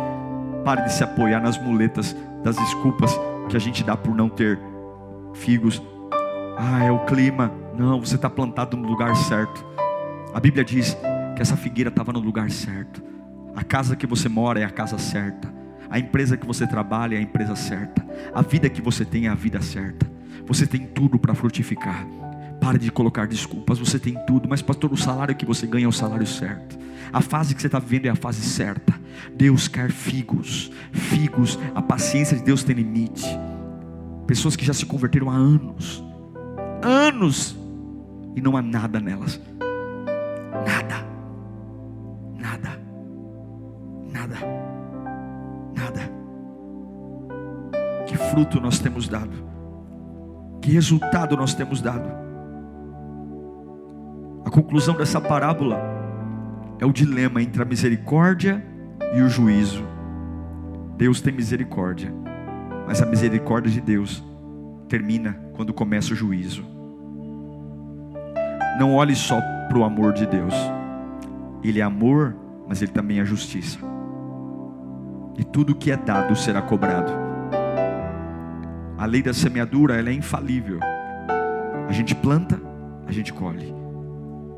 Pare 0.65 0.83
de 0.83 0.93
se 0.93 1.05
apoiar 1.05 1.41
nas 1.41 1.57
muletas 1.59 2.17
das 2.43 2.57
desculpas 2.57 3.19
que 3.49 3.57
a 3.57 3.61
gente 3.61 3.85
dá 3.85 3.97
por 3.97 4.15
não 4.15 4.29
ter 4.29 4.59
figos. 5.35 5.81
Ah, 6.59 6.85
é 6.85 6.91
o 6.91 7.05
clima. 7.05 7.53
Não, 7.79 8.01
você 8.01 8.17
está 8.17 8.29
plantado 8.29 8.77
no 8.77 8.89
lugar 8.89 9.15
certo. 9.15 9.65
A 10.35 10.41
Bíblia 10.41 10.65
diz 10.65 10.97
que 11.37 11.43
essa 11.43 11.57
figueira 11.57 11.89
estava 11.89 12.13
no 12.13 12.21
lugar 12.21 12.51
certo. 12.51 13.03
A 13.55 13.63
casa 13.63 13.95
que 13.95 14.07
você 14.07 14.29
mora 14.29 14.61
é 14.61 14.65
a 14.65 14.71
casa 14.71 14.99
certa. 14.99 15.52
A 15.93 15.99
empresa 15.99 16.39
que 16.39 16.47
você 16.47 16.67
trabalha 16.67 17.17
é 17.17 17.19
a 17.19 17.23
empresa 17.23 17.55
certa. 17.55 18.03
A 18.35 18.41
vida 18.41 18.71
que 18.71 18.81
você 18.81 19.05
tem 19.05 19.27
é 19.27 19.29
a 19.29 19.35
vida 19.35 19.61
certa. 19.61 20.11
Você 20.47 20.67
tem 20.67 20.87
tudo 20.87 21.19
para 21.19 21.35
frutificar. 21.35 22.07
Pare 22.59 22.79
de 22.79 22.91
colocar 22.91 23.27
desculpas, 23.27 23.79
você 23.79 23.99
tem 23.99 24.17
tudo, 24.27 24.49
mas 24.49 24.63
pastor, 24.63 24.91
o 24.91 24.97
salário 24.97 25.37
que 25.37 25.45
você 25.45 25.67
ganha 25.67 25.85
é 25.85 25.89
o 25.89 25.93
salário 25.93 26.27
certo. 26.27 26.79
A 27.13 27.21
fase 27.21 27.55
que 27.55 27.61
você 27.61 27.67
está 27.67 27.79
vivendo 27.79 28.07
é 28.07 28.09
a 28.09 28.15
fase 28.15 28.41
certa. 28.41 28.99
Deus 29.37 29.69
quer 29.69 29.91
figos, 29.91 30.73
figos, 30.93 31.59
a 31.75 31.83
paciência 31.83 32.39
de 32.39 32.43
Deus 32.43 32.65
tem 32.65 32.75
limite. 32.75 33.27
Pessoas 34.27 34.57
que 34.57 34.65
já 34.65 34.73
se 34.73 34.87
converteram 34.87 35.29
há 35.29 35.35
anos, 35.35 36.03
anos, 36.81 37.55
e 38.35 38.41
não 38.41 38.57
há 38.57 38.63
nada 38.63 38.99
nelas. 38.99 39.39
Fruto 48.33 48.59
nós 48.59 48.79
temos 48.79 49.07
dado? 49.07 49.45
Que 50.63 50.73
resultado 50.73 51.37
nós 51.37 51.53
temos 51.53 51.83
dado? 51.83 52.09
A 54.43 54.51
conclusão 54.51 54.97
dessa 54.97 55.21
parábola 55.21 55.79
é 56.81 56.87
o 56.87 56.93
dilema 56.95 57.43
entre 57.43 57.61
a 57.61 57.65
misericórdia 57.67 58.65
e 59.15 59.21
o 59.21 59.29
juízo. 59.29 59.85
Deus 60.97 61.21
tem 61.21 61.31
misericórdia, 61.31 62.11
mas 62.87 63.03
a 63.03 63.07
misericórdia 63.07 63.71
de 63.71 63.83
Deus 63.83 64.25
termina 64.89 65.39
quando 65.53 65.75
começa 65.75 66.15
o 66.15 66.17
juízo. 66.17 66.65
Não 68.79 68.95
olhe 68.95 69.15
só 69.15 69.39
para 69.69 69.77
o 69.77 69.85
amor 69.85 70.15
de 70.15 70.25
Deus, 70.25 70.55
Ele 71.63 71.81
é 71.81 71.83
amor, 71.83 72.35
mas 72.67 72.81
Ele 72.81 72.93
também 72.93 73.21
é 73.21 73.27
justiça. 73.27 73.79
E 75.37 75.45
tudo 75.45 75.75
que 75.75 75.93
é 75.93 75.99
dado 75.99 76.35
será 76.35 76.63
cobrado. 76.63 77.22
A 79.03 79.05
lei 79.05 79.21
da 79.21 79.35
semeadura 79.35 79.97
ela 79.97 80.11
é 80.11 80.13
infalível. 80.13 80.79
A 81.89 81.91
gente 81.91 82.15
planta, 82.15 82.63
a 83.05 83.11
gente 83.11 83.33
colhe. 83.33 83.75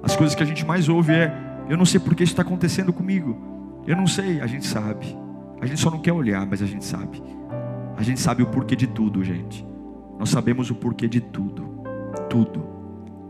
As 0.02 0.14
coisas 0.14 0.34
que 0.34 0.42
a 0.42 0.46
gente 0.46 0.66
mais 0.66 0.86
ouve 0.86 1.14
é: 1.14 1.34
eu 1.66 1.78
não 1.78 1.86
sei 1.86 1.98
por 1.98 2.14
que 2.14 2.22
isso 2.22 2.34
está 2.34 2.42
acontecendo 2.42 2.92
comigo. 2.92 3.82
Eu 3.86 3.96
não 3.96 4.06
sei, 4.06 4.42
a 4.42 4.46
gente 4.46 4.66
sabe. 4.66 5.16
A 5.62 5.66
gente 5.66 5.80
só 5.80 5.90
não 5.90 5.98
quer 5.98 6.12
olhar, 6.12 6.44
mas 6.44 6.60
a 6.60 6.66
gente 6.66 6.84
sabe. 6.84 7.22
A 7.96 8.02
gente 8.02 8.20
sabe 8.20 8.42
o 8.42 8.46
porquê 8.46 8.76
de 8.76 8.86
tudo, 8.86 9.24
gente. 9.24 9.66
Nós 10.18 10.28
sabemos 10.28 10.70
o 10.70 10.74
porquê 10.74 11.08
de 11.08 11.22
tudo. 11.22 11.66
Tudo. 12.28 12.66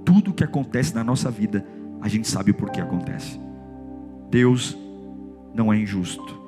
Tudo 0.05 0.35
que 0.35 0.43
acontece 0.43 0.97
na 0.97 1.05
nossa 1.05 1.31
vida, 1.31 1.65
a 2.01 2.09
gente 2.09 2.27
sabe 2.27 2.51
o 2.51 2.55
porquê 2.55 2.81
acontece. 2.81 3.41
Deus 4.33 4.77
não 5.55 5.73
é 5.73 5.79
injusto. 5.79 6.43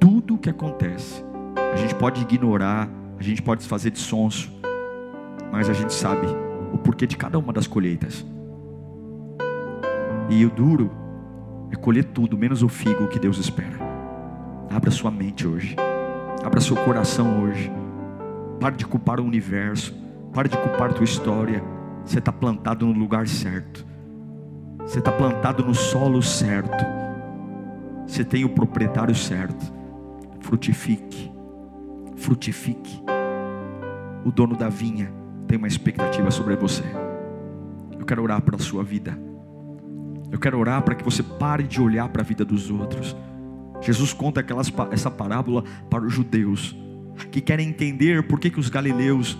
Tudo 0.00 0.36
que 0.36 0.50
acontece, 0.50 1.24
a 1.72 1.76
gente 1.76 1.94
pode 1.94 2.20
ignorar, 2.22 2.88
a 3.24 3.28
gente 3.28 3.40
pode 3.40 3.62
se 3.62 3.68
fazer 3.68 3.90
de 3.90 3.98
sonso, 3.98 4.52
mas 5.50 5.70
a 5.70 5.72
gente 5.72 5.94
sabe 5.94 6.26
o 6.72 6.76
porquê 6.78 7.06
de 7.06 7.16
cada 7.16 7.38
uma 7.38 7.54
das 7.54 7.66
colheitas. 7.66 8.24
E 10.28 10.44
o 10.44 10.50
duro 10.50 10.90
é 11.70 11.76
colher 11.76 12.04
tudo, 12.04 12.36
menos 12.36 12.62
o 12.62 12.68
figo 12.68 13.08
que 13.08 13.18
Deus 13.18 13.38
espera. 13.38 13.78
Abra 14.70 14.90
sua 14.90 15.10
mente 15.10 15.46
hoje. 15.46 15.74
Abra 16.44 16.60
seu 16.60 16.76
coração 16.76 17.44
hoje. 17.44 17.72
Pare 18.60 18.76
de 18.76 18.86
culpar 18.86 19.18
o 19.20 19.24
universo. 19.24 19.94
Pare 20.34 20.48
de 20.48 20.58
culpar 20.58 20.90
a 20.90 20.92
tua 20.92 21.04
história. 21.04 21.62
Você 22.04 22.18
está 22.18 22.32
plantado 22.32 22.86
no 22.86 22.92
lugar 22.92 23.26
certo. 23.26 23.86
Você 24.80 24.98
está 24.98 25.12
plantado 25.12 25.64
no 25.64 25.74
solo 25.74 26.22
certo. 26.22 26.84
Você 28.06 28.22
tem 28.22 28.44
o 28.44 28.50
proprietário 28.50 29.14
certo. 29.14 29.72
Frutifique. 30.40 31.33
Frutifique. 32.16 33.02
O 34.24 34.30
dono 34.32 34.56
da 34.56 34.68
vinha 34.68 35.12
tem 35.46 35.58
uma 35.58 35.68
expectativa 35.68 36.30
sobre 36.30 36.56
você. 36.56 36.84
Eu 37.98 38.06
quero 38.06 38.22
orar 38.22 38.40
para 38.42 38.56
a 38.56 38.58
sua 38.58 38.82
vida. 38.82 39.18
Eu 40.30 40.38
quero 40.38 40.58
orar 40.58 40.82
para 40.82 40.94
que 40.94 41.04
você 41.04 41.22
pare 41.22 41.62
de 41.64 41.80
olhar 41.80 42.08
para 42.08 42.22
a 42.22 42.24
vida 42.24 42.44
dos 42.44 42.70
outros. 42.70 43.16
Jesus 43.80 44.12
conta 44.12 44.40
aquelas, 44.40 44.72
essa 44.90 45.10
parábola 45.10 45.62
para 45.90 46.04
os 46.04 46.12
judeus 46.12 46.76
que 47.30 47.40
querem 47.40 47.68
entender 47.68 48.26
por 48.26 48.40
que, 48.40 48.50
que 48.50 48.58
os 48.58 48.68
galileus 48.68 49.38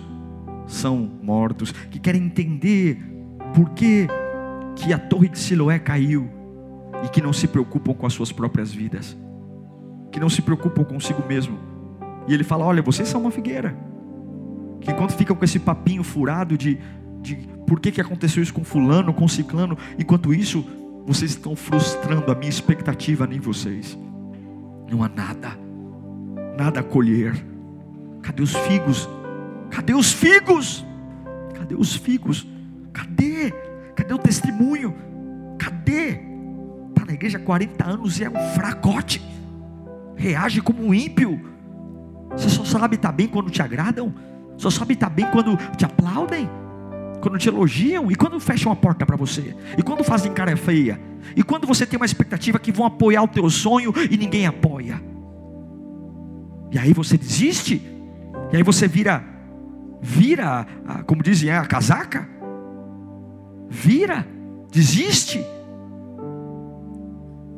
são 0.67 1.11
mortos, 1.21 1.71
que 1.71 1.99
querem 1.99 2.23
entender 2.23 2.97
por 3.53 3.69
que, 3.71 4.07
que 4.75 4.93
a 4.93 4.97
torre 4.99 5.29
de 5.29 5.39
Siloé 5.39 5.79
caiu 5.79 6.29
e 7.03 7.09
que 7.09 7.21
não 7.21 7.33
se 7.33 7.47
preocupam 7.47 7.93
com 7.93 8.05
as 8.05 8.13
suas 8.13 8.31
próprias 8.31 8.73
vidas, 8.73 9.17
que 10.11 10.19
não 10.19 10.29
se 10.29 10.41
preocupam 10.41 10.83
consigo 10.83 11.23
mesmo. 11.27 11.57
E 12.27 12.33
ele 12.33 12.43
fala: 12.43 12.65
Olha, 12.65 12.81
vocês 12.81 13.07
são 13.07 13.21
uma 13.21 13.31
figueira, 13.31 13.75
que 14.81 14.91
enquanto 14.91 15.13
ficam 15.13 15.35
com 15.35 15.45
esse 15.45 15.59
papinho 15.59 16.03
furado 16.03 16.57
de, 16.57 16.79
de 17.21 17.35
por 17.67 17.79
que, 17.79 17.91
que 17.91 18.01
aconteceu 18.01 18.41
isso 18.41 18.53
com 18.53 18.63
fulano, 18.63 19.13
com 19.13 19.27
ciclano, 19.27 19.77
enquanto 19.97 20.33
isso 20.33 20.65
vocês 21.05 21.31
estão 21.31 21.55
frustrando 21.55 22.31
a 22.31 22.35
minha 22.35 22.49
expectativa 22.49 23.27
em 23.31 23.39
vocês. 23.39 23.97
Não 24.89 25.03
há 25.03 25.09
nada, 25.09 25.57
nada 26.57 26.79
a 26.79 26.83
colher. 26.83 27.33
Cadê 28.21 28.41
os 28.41 28.55
figos? 28.55 29.07
Cadê 29.69 29.93
os 29.93 30.11
figos? 30.11 30.85
Cadê 31.53 31.75
os 31.75 31.95
figos? 31.95 32.47
Cadê? 32.91 33.51
Cadê 33.95 34.13
o 34.13 34.17
testemunho? 34.17 34.95
Cadê? 35.59 36.19
Está 36.89 37.05
na 37.05 37.13
igreja 37.13 37.37
há 37.37 37.41
40 37.41 37.85
anos 37.87 38.19
e 38.19 38.23
é 38.23 38.29
um 38.29 38.53
fracote. 38.55 39.21
Reage 40.15 40.61
como 40.61 40.83
um 40.83 40.93
ímpio. 40.93 41.39
Você 42.35 42.49
só 42.49 42.65
sabe 42.65 42.95
estar 42.95 43.11
bem 43.11 43.27
quando 43.27 43.49
te 43.49 43.61
agradam. 43.61 44.13
Só 44.57 44.69
sabe 44.69 44.93
estar 44.93 45.09
bem 45.09 45.25
quando 45.31 45.57
te 45.75 45.85
aplaudem? 45.85 46.49
Quando 47.21 47.37
te 47.37 47.49
elogiam? 47.49 48.11
E 48.11 48.15
quando 48.15 48.39
fecham 48.39 48.71
a 48.71 48.75
porta 48.75 49.05
para 49.05 49.15
você, 49.15 49.55
e 49.77 49.81
quando 49.81 50.03
fazem 50.03 50.31
cara 50.31 50.55
feia, 50.55 50.99
e 51.35 51.43
quando 51.43 51.65
você 51.65 51.85
tem 51.85 51.97
uma 51.97 52.05
expectativa 52.05 52.59
que 52.59 52.71
vão 52.71 52.85
apoiar 52.85 53.23
o 53.23 53.27
teu 53.27 53.49
sonho 53.49 53.93
e 54.09 54.17
ninguém 54.17 54.45
apoia. 54.45 55.01
E 56.71 56.77
aí 56.77 56.93
você 56.93 57.17
desiste, 57.17 57.81
e 58.51 58.57
aí 58.57 58.63
você 58.63 58.87
vira, 58.87 59.23
vira, 60.01 60.67
como 61.05 61.23
dizem, 61.23 61.49
é 61.49 61.57
a 61.57 61.65
casaca, 61.65 62.29
vira, 63.69 64.27
desiste. 64.71 65.43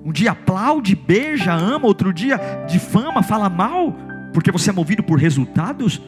Um 0.05 0.11
dia 0.11 0.31
aplaude, 0.31 0.95
beija, 0.95 1.53
ama, 1.53 1.87
outro 1.87 2.13
dia 2.13 2.39
difama, 2.67 3.21
fala 3.21 3.49
mal, 3.49 3.93
porque 4.37 4.51
você 4.51 4.69
é 4.69 4.73
movido 4.73 5.01
por 5.01 5.17
resultados, 5.17 5.99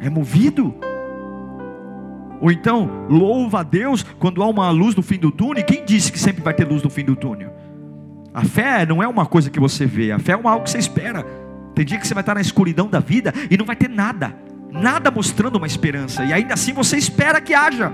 é 0.00 0.10
movido 0.10 0.74
ou 2.40 2.50
então, 2.50 3.06
louva 3.08 3.60
a 3.60 3.62
Deus 3.62 4.04
quando 4.18 4.42
há 4.42 4.48
uma 4.48 4.68
luz 4.70 4.96
no 4.96 5.02
fim 5.02 5.16
do 5.16 5.30
túnel. 5.30 5.62
Quem 5.62 5.84
disse 5.84 6.10
que 6.10 6.18
sempre 6.18 6.42
vai 6.42 6.52
ter 6.52 6.66
luz 6.66 6.82
no 6.82 6.90
fim 6.90 7.04
do 7.04 7.14
túnel? 7.14 7.52
A 8.34 8.44
fé 8.44 8.84
não 8.84 9.00
é 9.00 9.06
uma 9.06 9.24
coisa 9.26 9.48
que 9.48 9.60
você 9.60 9.86
vê, 9.86 10.10
a 10.10 10.18
fé 10.18 10.32
é 10.32 10.36
uma 10.36 10.50
algo 10.50 10.64
que 10.64 10.72
você 10.72 10.78
espera. 10.78 11.24
Tem 11.72 11.84
dia 11.84 12.00
que 12.00 12.06
você 12.08 12.14
vai 12.14 12.22
estar 12.22 12.34
na 12.34 12.40
escuridão 12.40 12.88
da 12.88 12.98
vida 12.98 13.32
e 13.48 13.56
não 13.56 13.64
vai 13.64 13.76
ter 13.76 13.88
nada, 13.88 14.34
nada 14.68 15.08
mostrando 15.08 15.54
uma 15.54 15.68
esperança. 15.68 16.24
E 16.24 16.32
ainda 16.32 16.54
assim 16.54 16.72
você 16.72 16.96
espera 16.96 17.40
que 17.40 17.54
haja. 17.54 17.92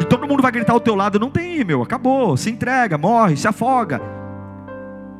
E 0.00 0.04
todo 0.04 0.28
mundo 0.28 0.40
vai 0.40 0.52
gritar 0.52 0.72
ao 0.72 0.80
teu 0.80 0.94
lado: 0.94 1.18
não 1.18 1.30
tem, 1.32 1.64
meu, 1.64 1.82
acabou, 1.82 2.36
se 2.36 2.48
entrega, 2.48 2.96
morre, 2.96 3.36
se 3.36 3.48
afoga. 3.48 4.21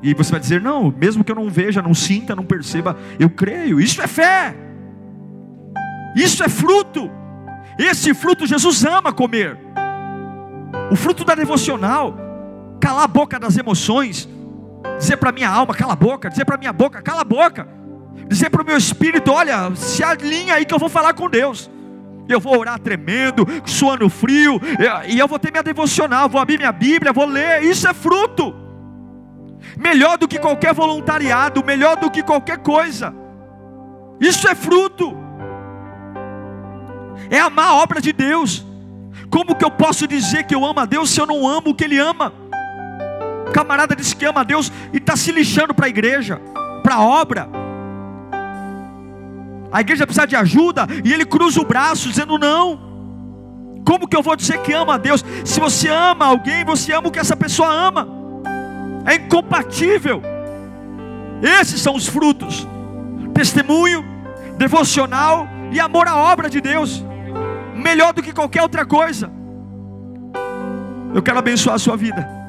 E 0.02 0.14
você 0.14 0.30
vai 0.30 0.40
dizer: 0.40 0.60
não, 0.60 0.90
mesmo 0.90 1.22
que 1.22 1.30
eu 1.30 1.36
não 1.36 1.48
veja, 1.48 1.80
não 1.80 1.94
sinta, 1.94 2.34
não 2.34 2.44
perceba, 2.44 2.96
eu 3.18 3.30
creio. 3.30 3.80
Isso 3.80 4.02
é 4.02 4.06
fé, 4.06 4.54
isso 6.16 6.42
é 6.42 6.48
fruto. 6.48 7.10
Esse 7.78 8.12
fruto 8.12 8.46
Jesus 8.46 8.84
ama 8.84 9.12
comer. 9.12 9.58
O 10.90 10.96
fruto 10.96 11.24
da 11.24 11.34
devocional, 11.34 12.16
calar 12.80 13.04
a 13.04 13.08
boca 13.08 13.38
das 13.38 13.56
emoções, 13.56 14.28
dizer 14.98 15.16
para 15.16 15.32
minha 15.32 15.48
alma, 15.48 15.74
cala 15.74 15.94
a 15.94 15.96
boca, 15.96 16.28
dizer 16.28 16.44
para 16.44 16.58
minha 16.58 16.72
boca, 16.72 17.00
cala 17.00 17.22
a 17.22 17.24
boca, 17.24 17.66
dizer 18.28 18.50
para 18.50 18.62
o 18.62 18.66
meu 18.66 18.76
espírito, 18.76 19.32
olha, 19.32 19.74
se 19.74 20.04
alinha 20.04 20.54
aí 20.54 20.66
que 20.66 20.74
eu 20.74 20.78
vou 20.78 20.88
falar 20.88 21.14
com 21.14 21.30
Deus. 21.30 21.70
Eu 22.28 22.38
vou 22.38 22.58
orar 22.58 22.78
tremendo, 22.78 23.46
suando 23.64 24.08
frio, 24.08 24.60
e 25.08 25.18
eu 25.18 25.26
vou 25.26 25.38
ter 25.38 25.50
minha 25.50 25.62
devocional, 25.62 26.28
vou 26.28 26.40
abrir 26.40 26.56
minha 26.56 26.72
Bíblia, 26.72 27.12
vou 27.12 27.26
ler. 27.26 27.64
Isso 27.64 27.88
é 27.88 27.92
fruto. 27.92 28.54
Melhor 29.76 30.18
do 30.18 30.28
que 30.28 30.38
qualquer 30.38 30.74
voluntariado, 30.74 31.64
melhor 31.64 31.96
do 31.96 32.10
que 32.10 32.22
qualquer 32.22 32.58
coisa. 32.58 33.14
Isso 34.20 34.46
é 34.48 34.54
fruto 34.54 35.22
é 37.30 37.40
amar 37.40 37.68
a 37.68 37.74
obra 37.74 38.00
de 38.00 38.12
Deus. 38.12 38.64
Como 39.30 39.54
que 39.54 39.64
eu 39.64 39.70
posso 39.70 40.06
dizer 40.06 40.44
que 40.44 40.54
eu 40.54 40.64
amo 40.64 40.80
a 40.80 40.84
Deus 40.84 41.10
se 41.10 41.18
eu 41.20 41.26
não 41.26 41.48
amo 41.48 41.70
o 41.70 41.74
que 41.74 41.84
Ele 41.84 41.98
ama? 41.98 42.32
O 43.48 43.52
camarada 43.52 43.96
disse 43.96 44.14
que 44.14 44.26
ama 44.26 44.40
a 44.40 44.44
Deus 44.44 44.70
e 44.92 44.98
está 44.98 45.16
se 45.16 45.32
lixando 45.32 45.74
para 45.74 45.86
a 45.86 45.88
igreja, 45.88 46.40
para 46.82 46.96
a 46.96 47.02
obra. 47.02 47.48
a 49.72 49.80
igreja 49.80 50.06
precisa 50.06 50.26
de 50.26 50.36
ajuda, 50.36 50.86
e 51.02 51.12
ele 51.14 51.24
cruza 51.24 51.60
o 51.60 51.64
braço 51.64 52.08
dizendo: 52.08 52.38
Não. 52.38 52.92
Como 53.86 54.06
que 54.06 54.14
eu 54.14 54.22
vou 54.22 54.36
dizer 54.36 54.58
que 54.60 54.72
ama 54.72 54.94
a 54.94 54.98
Deus? 54.98 55.24
Se 55.44 55.58
você 55.58 55.88
ama 55.88 56.26
alguém, 56.26 56.64
você 56.64 56.92
ama 56.92 57.08
o 57.08 57.10
que 57.10 57.18
essa 57.18 57.34
pessoa 57.34 57.68
ama, 57.68 58.06
é 59.06 59.16
incompatível. 59.16 60.22
Esses 61.60 61.80
são 61.80 61.94
os 61.94 62.06
frutos: 62.06 62.66
testemunho, 63.34 64.04
devocional 64.56 65.48
e 65.70 65.80
amor 65.80 66.06
à 66.06 66.16
obra 66.16 66.48
de 66.48 66.60
Deus, 66.60 67.04
melhor 67.74 68.12
do 68.12 68.22
que 68.22 68.32
qualquer 68.32 68.62
outra 68.62 68.84
coisa. 68.84 69.30
Eu 71.14 71.22
quero 71.22 71.38
abençoar 71.38 71.76
a 71.76 71.78
sua 71.78 71.96
vida. 71.96 72.41